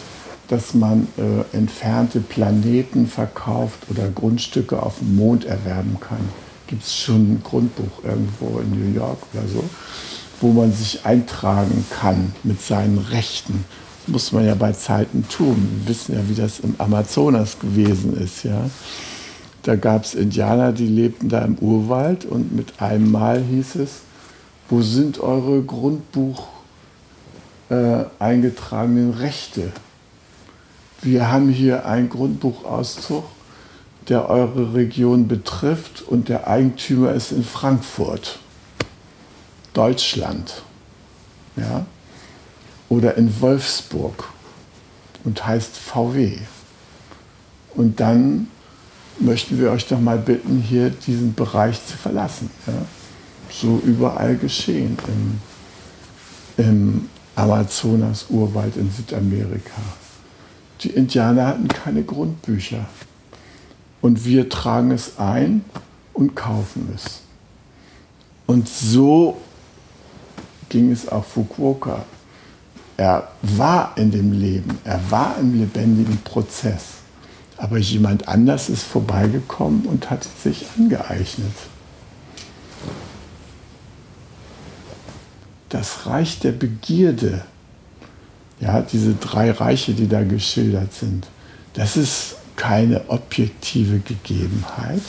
dass 0.49 0.75
man 0.75 1.09
äh, 1.19 1.57
entfernte 1.57 2.21
Planeten 2.21 3.07
verkauft 3.07 3.81
oder 3.91 4.09
Grundstücke 4.09 4.83
auf 4.83 4.99
dem 4.99 5.17
Mond 5.17 5.45
erwerben 5.45 5.99
kann. 6.01 6.29
Gibt 6.67 6.85
es 6.85 6.97
schon 6.97 7.33
ein 7.33 7.43
Grundbuch 7.43 8.05
irgendwo 8.05 8.61
in 8.61 8.71
New 8.71 8.95
York 8.95 9.19
oder 9.33 9.47
so, 9.49 9.65
wo 10.41 10.53
man 10.53 10.73
sich 10.73 11.05
eintragen 11.05 11.85
kann 11.91 12.33
mit 12.43 12.61
seinen 12.61 12.99
Rechten. 12.99 13.65
Das 14.07 14.13
muss 14.13 14.33
man 14.33 14.47
ja 14.47 14.55
bei 14.55 14.73
Zeiten 14.73 15.27
tun. 15.29 15.69
Wir 15.85 15.89
wissen 15.89 16.15
ja, 16.15 16.29
wie 16.29 16.35
das 16.35 16.61
im 16.61 16.75
Amazonas 16.79 17.59
gewesen 17.59 18.17
ist. 18.17 18.45
Ja. 18.45 18.71
Da 19.65 19.75
gab 19.75 20.05
es 20.05 20.15
Indianer, 20.15 20.73
die 20.73 20.87
lebten 20.87 21.29
da 21.29 21.41
im 21.43 21.57
Urwald 21.59 22.25
und 22.25 22.55
mit 22.55 22.81
einem 22.81 23.11
Mal 23.11 23.43
hieß 23.43 23.77
es, 23.77 23.91
wo 24.69 24.81
sind 24.81 25.19
eure 25.19 25.63
Grundbuch 25.63 26.47
äh, 27.69 28.05
eingetragenen 28.19 29.15
Rechte? 29.15 29.73
Wir 31.03 31.31
haben 31.31 31.49
hier 31.49 31.87
einen 31.87 32.09
Grundbuchauszug, 32.09 33.25
der 34.09 34.29
eure 34.31 34.75
Region 34.75 35.29
betrifft 35.29 36.03
und 36.03 36.29
der 36.29 36.47
Eigentümer 36.47 37.13
ist 37.13 37.33
in 37.33 37.45
Frankfurt, 37.45 38.39
Deutschland. 39.73 40.63
Ja? 41.57 41.87
Oder 42.89 43.17
in 43.17 43.41
Wolfsburg 43.41 44.25
und 45.25 45.47
heißt 45.47 45.77
VW. 45.77 46.39
Und 47.75 48.01
dann 48.01 48.49
möchten 49.19 49.59
wir 49.59 49.71
euch 49.71 49.87
doch 49.87 50.01
mal 50.01 50.19
bitten, 50.19 50.61
hier 50.61 50.91
diesen 50.91 51.35
Bereich 51.35 51.85
zu 51.85 51.97
verlassen. 51.97 52.51
Ja? 52.67 52.75
So 53.51 53.81
überall 53.85 54.37
geschehen 54.37 54.97
im, 56.57 56.65
im 56.65 57.09
Amazonas-Urwald 57.37 58.77
in 58.77 58.91
Südamerika. 58.91 59.81
Die 60.81 60.91
Indianer 60.91 61.47
hatten 61.47 61.69
keine 61.69 62.03
Grundbücher. 62.03 62.87
Und 64.01 64.25
wir 64.25 64.49
tragen 64.49 64.91
es 64.91 65.19
ein 65.19 65.65
und 66.13 66.35
kaufen 66.35 66.89
es. 66.95 67.21
Und 68.47 68.69
so 68.69 69.37
ging 70.69 70.91
es 70.91 71.09
auch 71.09 71.25
Fukuoka. 71.25 72.05
Er 72.97 73.29
war 73.43 73.93
in 73.97 74.11
dem 74.11 74.33
Leben, 74.33 74.79
er 74.85 75.01
war 75.11 75.37
im 75.39 75.59
lebendigen 75.59 76.19
Prozess. 76.19 76.97
Aber 77.59 77.79
jemand 77.79 78.29
anders 78.29 78.69
ist 78.69 78.83
vorbeigekommen 78.83 79.87
und 79.87 80.11
hat 80.11 80.27
sich 80.43 80.67
angeeignet. 80.79 81.53
Das 85.69 86.07
Reich 86.07 86.39
der 86.39 86.53
Begierde, 86.53 87.45
ja, 88.61 88.81
diese 88.83 89.15
drei 89.15 89.51
Reiche, 89.51 89.93
die 89.95 90.09
da 90.09 90.23
geschildert 90.23 90.95
sind, 90.95 91.27
das 91.75 91.97
ist 91.97 92.37
keine 92.57 93.09
objektive 93.09 93.99
Gegebenheit. 93.99 95.03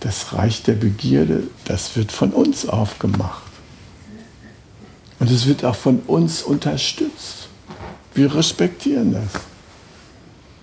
Das 0.00 0.32
Reich 0.32 0.62
der 0.62 0.72
Begierde, 0.72 1.44
das 1.64 1.94
wird 1.96 2.10
von 2.10 2.32
uns 2.32 2.68
aufgemacht. 2.68 3.42
Und 5.20 5.30
es 5.30 5.46
wird 5.46 5.64
auch 5.64 5.76
von 5.76 6.00
uns 6.06 6.42
unterstützt. 6.42 7.48
Wir 8.14 8.34
respektieren 8.34 9.12
das. 9.12 9.42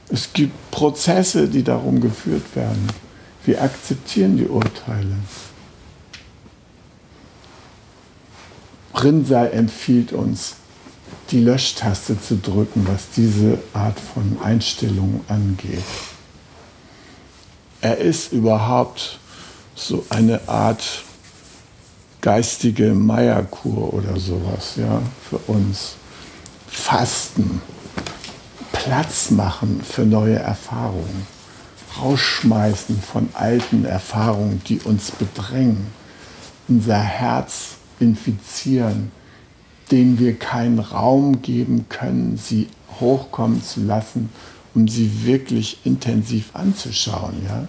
Es 0.09 0.33
gibt 0.33 0.71
Prozesse, 0.71 1.47
die 1.47 1.63
darum 1.63 2.01
geführt 2.01 2.55
werden. 2.55 2.87
Wir 3.45 3.61
akzeptieren 3.63 4.37
die 4.37 4.47
Urteile. 4.47 5.15
Rinsei 8.93 9.47
empfiehlt 9.49 10.13
uns, 10.13 10.55
die 11.31 11.41
Löschtaste 11.41 12.19
zu 12.19 12.37
drücken, 12.37 12.87
was 12.87 13.09
diese 13.15 13.59
Art 13.73 13.99
von 13.99 14.39
Einstellung 14.43 15.21
angeht. 15.27 15.83
Er 17.81 17.97
ist 17.97 18.33
überhaupt 18.33 19.19
so 19.75 20.05
eine 20.09 20.47
Art 20.47 21.03
geistige 22.21 22.93
Meierkur 22.93 23.93
oder 23.93 24.19
sowas, 24.19 24.73
ja, 24.75 25.01
für 25.29 25.37
uns. 25.51 25.93
Fasten, 26.67 27.61
Platz 28.71 29.31
machen 29.31 29.81
für 29.83 30.03
neue 30.03 30.37
Erfahrungen, 30.37 31.27
rausschmeißen 31.99 33.01
von 33.01 33.29
alten 33.33 33.85
Erfahrungen, 33.85 34.61
die 34.67 34.79
uns 34.79 35.11
bedrängen, 35.11 35.87
unser 36.67 36.99
Herz 36.99 37.78
infizieren, 37.99 39.11
denen 39.91 40.19
wir 40.19 40.37
keinen 40.37 40.79
Raum 40.79 41.41
geben 41.41 41.87
können, 41.89 42.37
sie 42.37 42.67
hochkommen 42.99 43.63
zu 43.63 43.81
lassen, 43.81 44.29
um 44.75 44.87
sie 44.87 45.25
wirklich 45.25 45.79
intensiv 45.83 46.51
anzuschauen. 46.53 47.43
Ja? 47.45 47.67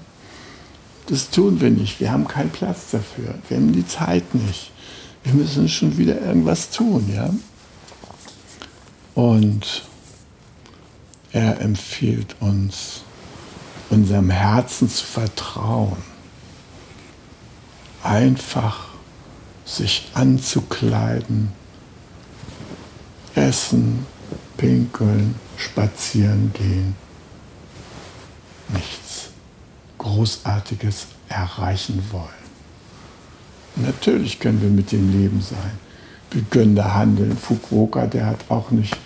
Das 1.07 1.31
tun 1.31 1.61
wir 1.61 1.71
nicht. 1.71 2.01
Wir 2.01 2.13
haben 2.13 2.29
keinen 2.29 2.51
Platz 2.51 2.91
dafür. 2.91 3.35
Wir 3.49 3.57
haben 3.57 3.73
die 3.73 3.87
Zeit 3.87 4.35
nicht. 4.35 4.71
Wir 5.25 5.35
müssen 5.35 5.69
schon 5.69 5.99
wieder 5.99 6.21
irgendwas 6.21 6.71
tun. 6.71 7.11
Ja? 7.15 7.31
Und 9.15 9.83
er 11.33 11.61
empfiehlt 11.61 12.37
uns, 12.41 13.03
unserem 13.89 14.31
Herzen 14.31 14.89
zu 14.89 15.05
vertrauen. 15.05 15.97
Einfach 18.03 18.90
sich 19.71 20.11
anzukleiden, 20.15 21.53
essen, 23.35 24.05
pinkeln, 24.57 25.37
spazieren 25.57 26.53
gehen. 26.53 26.97
Nichts 28.73 29.29
Großartiges 29.99 31.07
erreichen 31.29 32.03
wollen. 32.11 32.41
Natürlich 33.77 34.41
können 34.41 34.61
wir 34.61 34.71
mit 34.71 34.91
dem 34.93 35.13
Leben 35.13 35.41
sein. 35.41 35.79
Wir 36.31 36.43
können 36.43 36.75
da 36.75 36.95
handeln. 36.95 37.37
Fukuoka, 37.37 38.07
der 38.07 38.27
hat 38.27 38.41
auch 38.49 38.71
nicht 38.71 38.97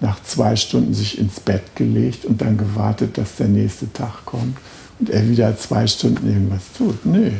nach 0.00 0.22
zwei 0.22 0.56
Stunden 0.56 0.94
sich 0.94 1.18
ins 1.18 1.40
Bett 1.40 1.76
gelegt 1.76 2.24
und 2.24 2.40
dann 2.40 2.56
gewartet, 2.56 3.16
dass 3.18 3.36
der 3.36 3.48
nächste 3.48 3.92
Tag 3.92 4.24
kommt 4.24 4.56
und 4.98 5.10
er 5.10 5.28
wieder 5.28 5.56
zwei 5.56 5.86
Stunden 5.86 6.26
irgendwas 6.26 6.62
tut. 6.76 7.04
Nee, 7.06 7.32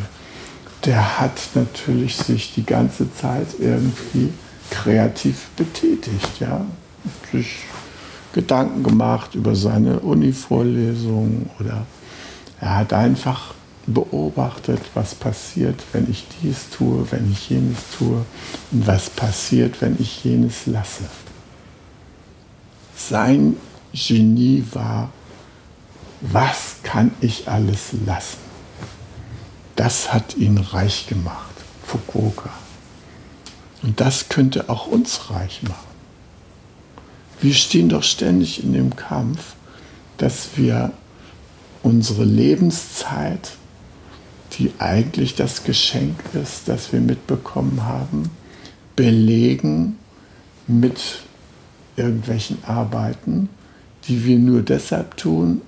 der 0.85 1.21
hat 1.21 1.41
natürlich 1.55 2.17
sich 2.17 2.55
die 2.55 2.65
ganze 2.65 3.13
Zeit 3.15 3.47
irgendwie 3.59 4.31
kreativ 4.71 5.49
betätigt, 5.57 6.41
ja, 6.41 6.65
sich 7.33 7.61
Gedanken 8.33 8.83
gemacht 8.83 9.35
über 9.35 9.55
seine 9.55 10.01
Uni-Vorlesungen 10.01 11.49
oder 11.61 11.87
er 12.61 12.77
hat 12.77 12.93
einfach 12.93 13.55
beobachtet, 13.87 14.81
was 14.95 15.15
passiert, 15.15 15.83
wenn 15.93 16.11
ich 16.11 16.27
dies 16.43 16.71
tue, 16.71 17.07
wenn 17.11 17.31
ich 17.31 17.51
jenes 17.51 17.79
tue 17.97 18.25
und 18.73 18.87
was 18.87 19.11
passiert, 19.11 19.81
wenn 19.81 19.97
ich 19.99 20.25
jenes 20.25 20.67
lasse. 20.67 21.05
Sein 22.97 23.57
Genie 23.93 24.65
war, 24.73 25.11
was 26.21 26.77
kann 26.83 27.11
ich 27.21 27.49
alles 27.49 27.91
lassen? 28.07 28.54
Das 29.77 30.13
hat 30.13 30.37
ihn 30.37 30.59
reich 30.59 31.07
gemacht, 31.07 31.55
Fukuoka. 31.85 32.51
Und 33.83 34.01
das 34.01 34.29
könnte 34.29 34.69
auch 34.69 34.87
uns 34.87 35.31
reich 35.31 35.63
machen. 35.63 35.95
Wir 37.41 37.55
stehen 37.55 37.89
doch 37.89 38.03
ständig 38.03 38.63
in 38.63 38.73
dem 38.73 38.97
Kampf, 38.97 39.55
dass 40.17 40.57
wir 40.57 40.93
unsere 41.83 42.25
Lebenszeit, 42.25 43.53
die 44.59 44.73
eigentlich 44.79 45.35
das 45.35 45.65
Geschenk 45.65 46.17
ist, 46.41 46.69
das 46.69 46.93
wir 46.93 47.01
mitbekommen 47.01 47.85
haben, 47.85 48.31
belegen 48.97 49.99
mit 50.67 51.21
irgendwelchen 51.97 52.65
Arbeiten, 52.65 53.49
die 54.09 54.25
wir 54.25 54.39
nur 54.39 54.63
deshalb 54.63 55.17
tun, 55.17 55.61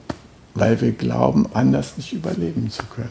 weil 0.54 0.80
wir 0.80 0.92
glauben, 0.92 1.46
anders 1.52 1.96
nicht 1.96 2.12
überleben 2.12 2.70
zu 2.70 2.82
können. 2.84 3.10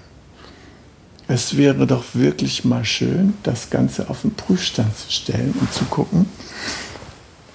Es 1.28 1.58
wäre 1.58 1.88
doch 1.88 2.04
wirklich 2.14 2.66
mal 2.66 2.86
schön, 2.86 3.34
das 3.44 3.70
Ganze 3.70 4.10
auf 4.10 4.22
den 4.22 4.36
Prüfstand 4.36 4.96
zu 4.98 5.12
stellen 5.12 5.54
und 5.60 5.74
zu 5.74 5.86
gucken, 5.86 6.28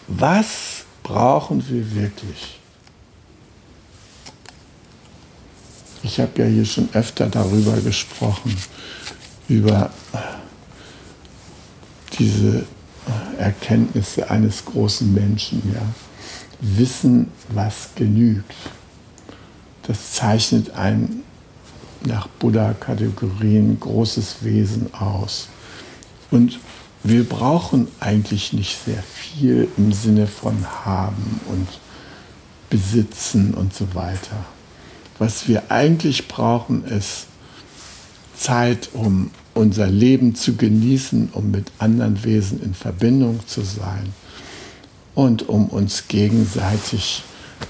was 0.09 0.85
brauchen 1.03 1.65
wir 1.69 1.95
wirklich? 1.95 2.59
Ich 6.03 6.19
habe 6.19 6.43
ja 6.43 6.47
hier 6.47 6.65
schon 6.65 6.89
öfter 6.95 7.27
darüber 7.27 7.77
gesprochen, 7.81 8.57
über 9.49 9.91
diese 12.19 12.65
Erkenntnisse 13.39 14.31
eines 14.31 14.65
großen 14.65 15.13
Menschen. 15.13 15.63
Ja. 15.73 15.83
Wissen, 16.61 17.31
was 17.51 17.91
genügt. 17.95 18.53
Das 19.87 20.13
zeichnet 20.13 20.71
ein 20.71 21.23
nach 22.05 22.27
Buddha-Kategorien 22.27 23.79
großes 23.79 24.43
Wesen 24.43 24.93
aus. 24.95 25.49
Und 26.31 26.59
wir 27.03 27.25
brauchen 27.25 27.89
eigentlich 27.99 28.53
nicht 28.53 28.85
sehr 28.85 29.03
viel 29.03 29.69
im 29.77 29.93
Sinne 29.93 30.27
von 30.27 30.67
haben 30.85 31.41
und 31.49 31.69
besitzen 32.69 33.55
und 33.55 33.75
so 33.75 33.95
weiter. 33.95 34.45
Was 35.19 35.49
wir 35.49 35.71
eigentlich 35.71 36.29
brauchen, 36.29 36.85
ist 36.85 37.27
Zeit, 38.37 38.91
um 38.93 39.31
unser 39.55 39.89
Leben 39.89 40.35
zu 40.35 40.57
genießen, 40.57 41.31
um 41.33 41.51
mit 41.51 41.73
anderen 41.79 42.25
Wesen 42.25 42.63
in 42.63 42.75
Verbindung 42.75 43.41
zu 43.47 43.63
sein 43.63 44.15
und 45.15 45.49
um 45.49 45.67
uns 45.67 46.09
gegenseitig 46.09 47.23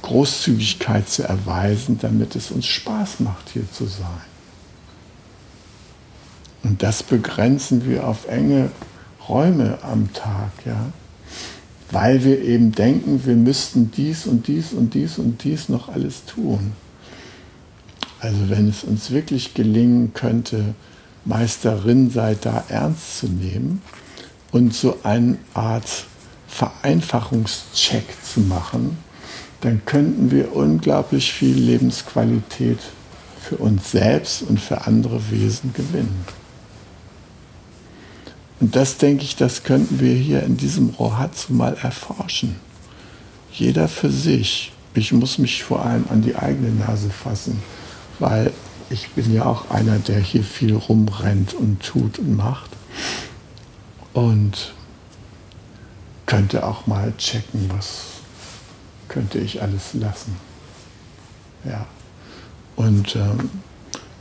Großzügigkeit 0.03 1.09
zu 1.09 1.25
erweisen, 1.25 1.99
damit 2.01 2.37
es 2.37 2.51
uns 2.51 2.67
Spaß 2.67 3.21
macht, 3.21 3.51
hier 3.51 3.71
zu 3.73 3.87
sein. 3.87 4.07
Und 6.63 6.83
das 6.83 7.03
begrenzen 7.03 7.89
wir 7.89 8.07
auf 8.07 8.29
enge 8.29 8.71
Räume 9.29 9.79
am 9.83 10.13
Tag, 10.13 10.53
ja. 10.65 10.93
Weil 11.91 12.23
wir 12.25 12.41
eben 12.43 12.73
denken, 12.73 13.25
wir 13.25 13.35
müssten 13.35 13.91
dies 13.91 14.27
und 14.27 14.47
dies 14.47 14.73
und 14.73 14.95
dies 14.95 15.19
und 15.19 15.43
dies 15.43 15.69
noch 15.69 15.89
alles 15.89 16.25
tun. 16.25 16.73
Also 18.21 18.51
wenn 18.51 18.69
es 18.69 18.85
uns 18.85 19.11
wirklich 19.11 19.55
gelingen 19.55 20.13
könnte, 20.15 20.75
Meisterin 21.25 22.11
sei 22.11 22.37
da 22.41 22.65
ernst 22.69 23.19
zu 23.19 23.27
nehmen 23.27 23.83
und 24.53 24.75
so 24.75 24.99
eine 25.03 25.39
Art 25.55 26.07
Vereinfachungscheck 26.47 28.05
zu 28.23 28.41
machen, 28.41 28.99
dann 29.61 29.85
könnten 29.85 30.31
wir 30.31 30.55
unglaublich 30.55 31.33
viel 31.33 31.57
Lebensqualität 31.57 32.79
für 33.41 33.57
uns 33.57 33.91
selbst 33.91 34.43
und 34.43 34.61
für 34.61 34.87
andere 34.87 35.31
Wesen 35.31 35.73
gewinnen. 35.75 36.25
Und 38.61 38.77
das 38.77 38.99
denke 38.99 39.25
ich, 39.25 39.37
das 39.37 39.65
könnten 39.65 40.01
wir 40.01 40.15
hier 40.15 40.43
in 40.43 40.57
diesem 40.57 40.91
Rohatsu 40.91 41.55
mal 41.55 41.77
erforschen. 41.83 42.57
Jeder 43.53 43.89
für 43.89 44.11
sich. 44.11 44.73
Ich 44.95 45.13
muss 45.13 45.39
mich 45.39 45.63
vor 45.63 45.85
allem 45.85 46.05
an 46.11 46.21
die 46.23 46.37
eigene 46.37 46.71
Nase 46.71 47.11
fassen, 47.11 47.63
weil 48.19 48.53
ich 48.91 49.09
bin 49.11 49.33
ja 49.33 49.47
auch 49.47 49.71
einer, 49.71 49.99
der 49.99 50.19
hier 50.19 50.43
viel 50.43 50.75
rumrennt 50.75 51.55
und 51.55 51.83
tut 51.83 52.19
und 52.19 52.37
macht. 52.37 52.71
Und 54.13 54.75
könnte 56.27 56.67
auch 56.67 56.87
mal 56.87 57.13
checken, 57.17 57.71
was 57.75 58.20
könnte 59.11 59.39
ich 59.39 59.61
alles 59.61 59.93
lassen. 59.93 60.37
Ja. 61.65 61.87
Und 62.77 63.17
ähm, 63.17 63.51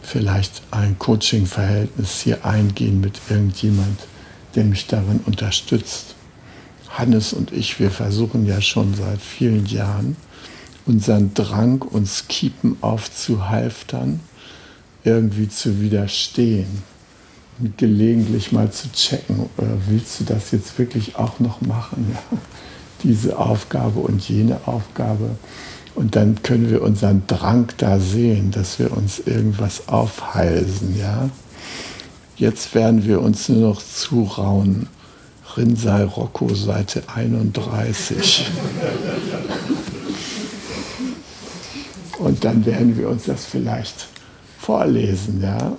vielleicht 0.02 0.64
ein 0.72 1.00
Coaching-Verhältnis 1.00 2.20
hier 2.20 2.44
eingehen 2.44 3.00
mit 3.00 3.22
irgendjemand, 3.30 4.00
der 4.56 4.66
mich 4.66 4.88
darin 4.88 5.22
unterstützt. 5.26 6.16
Hannes 6.90 7.32
und 7.32 7.54
ich, 7.54 7.80
wir 7.80 7.92
versuchen 7.92 8.46
ja 8.46 8.60
schon 8.60 8.96
seit 8.96 9.22
vielen 9.22 9.68
Jahren, 9.68 10.18
unseren 10.86 11.34
Drang, 11.36 11.84
uns 11.84 12.28
Kiepen 12.28 12.78
aufzuhalftern, 12.82 14.20
irgendwie 15.04 15.48
zu 15.48 15.80
widerstehen 15.82 16.82
und 17.60 17.78
gelegentlich 17.78 18.52
mal 18.52 18.72
zu 18.72 18.92
checken, 18.92 19.50
oder 19.58 19.78
willst 19.88 20.20
du 20.20 20.24
das 20.24 20.52
jetzt 20.52 20.78
wirklich 20.80 21.16
auch 21.16 21.40
noch 21.40 21.62
machen? 21.62 22.08
Ja? 22.12 22.38
Diese 23.04 23.38
Aufgabe 23.38 24.00
und 24.00 24.28
jene 24.28 24.60
Aufgabe. 24.66 25.32
Und 25.96 26.16
dann 26.16 26.42
können 26.44 26.70
wir 26.70 26.82
unseren 26.82 27.24
Drang 27.28 27.68
da 27.78 28.00
sehen, 28.00 28.52
dass 28.52 28.80
wir 28.80 28.96
uns 28.96 29.20
irgendwas 29.20 29.88
aufhalsen. 29.88 30.98
Ja? 30.98 31.30
Jetzt 32.36 32.74
werden 32.74 33.06
wir 33.06 33.22
uns 33.22 33.50
nur 33.50 33.70
noch 33.70 33.82
zurauen. 33.82 34.88
Rinsal 35.58 36.06
Rocco, 36.06 36.54
Seite 36.54 37.04
31. 37.14 38.46
Und 42.20 42.44
dann 42.44 42.66
werden 42.66 42.98
wir 42.98 43.10
uns 43.10 43.24
das 43.24 43.46
vielleicht 43.46 44.08
vorlesen, 44.60 45.42
ja, 45.42 45.78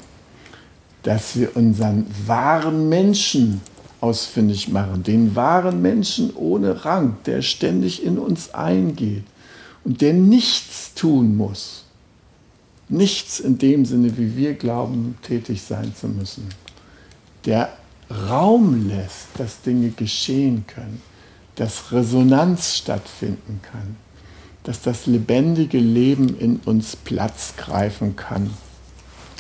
dass 1.03 1.37
wir 1.37 1.57
unseren 1.57 2.07
wahren 2.27 2.89
Menschen 2.89 3.61
ausfindig 4.01 4.69
machen, 4.69 5.03
den 5.03 5.37
wahren 5.37 5.83
Menschen 5.83 6.35
ohne 6.35 6.85
Rang, 6.85 7.17
der 7.27 7.43
ständig 7.43 8.03
in 8.03 8.19
uns 8.19 8.55
eingeht 8.55 9.25
und 9.85 10.01
der 10.01 10.15
nichts 10.15 10.95
tun 10.95 11.37
muss. 11.37 11.85
Nichts 12.89 13.41
in 13.41 13.59
dem 13.59 13.85
Sinne, 13.85 14.17
wie 14.17 14.37
wir 14.37 14.55
glauben, 14.55 15.17
tätig 15.23 15.63
sein 15.63 15.95
zu 15.95 16.09
müssen. 16.09 16.49
Der 17.45 17.71
Raum 18.11 18.89
lässt, 18.89 19.29
dass 19.39 19.61
Dinge 19.61 19.91
geschehen 19.91 20.65
können, 20.67 21.01
dass 21.55 21.93
Resonanz 21.93 22.77
stattfinden 22.77 23.61
kann, 23.63 23.97
dass 24.65 24.83
das 24.83 25.07
lebendige 25.07 25.79
Leben 25.79 26.37
in 26.39 26.57
uns 26.65 26.97
Platz 26.97 27.55
greifen 27.57 28.17
kann 28.17 28.51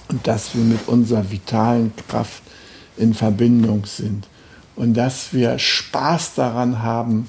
und 0.08 0.26
dass 0.26 0.54
wir 0.54 0.62
mit 0.62 0.86
unserer 0.86 1.30
vitalen 1.30 1.92
Kraft 2.08 2.42
in 2.96 3.14
Verbindung 3.14 3.84
sind 3.86 4.28
und 4.76 4.94
dass 4.94 5.32
wir 5.32 5.58
Spaß 5.58 6.34
daran 6.34 6.82
haben, 6.82 7.28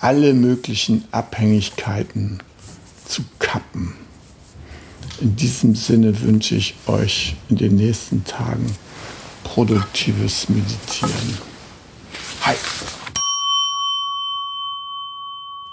alle 0.00 0.34
möglichen 0.34 1.04
Abhängigkeiten 1.10 2.42
zu 3.06 3.22
kappen. 3.38 3.94
In 5.20 5.36
diesem 5.36 5.74
Sinne 5.74 6.20
wünsche 6.20 6.56
ich 6.56 6.74
euch 6.86 7.36
in 7.48 7.56
den 7.56 7.76
nächsten 7.76 8.24
Tagen 8.24 8.66
produktives 9.44 10.48
Meditieren. 10.48 11.38
Hi! 12.42 12.54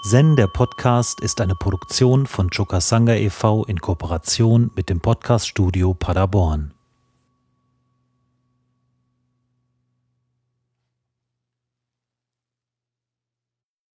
Zen, 0.02 0.36
der 0.36 0.46
Podcast, 0.48 1.20
ist 1.20 1.40
eine 1.40 1.54
Produktion 1.54 2.26
von 2.26 2.50
Chokasanga 2.50 3.14
e.V. 3.14 3.64
in 3.64 3.80
Kooperation 3.80 4.70
mit 4.76 4.90
dem 4.90 5.00
Podcaststudio 5.00 5.94
Paderborn. 5.94 6.73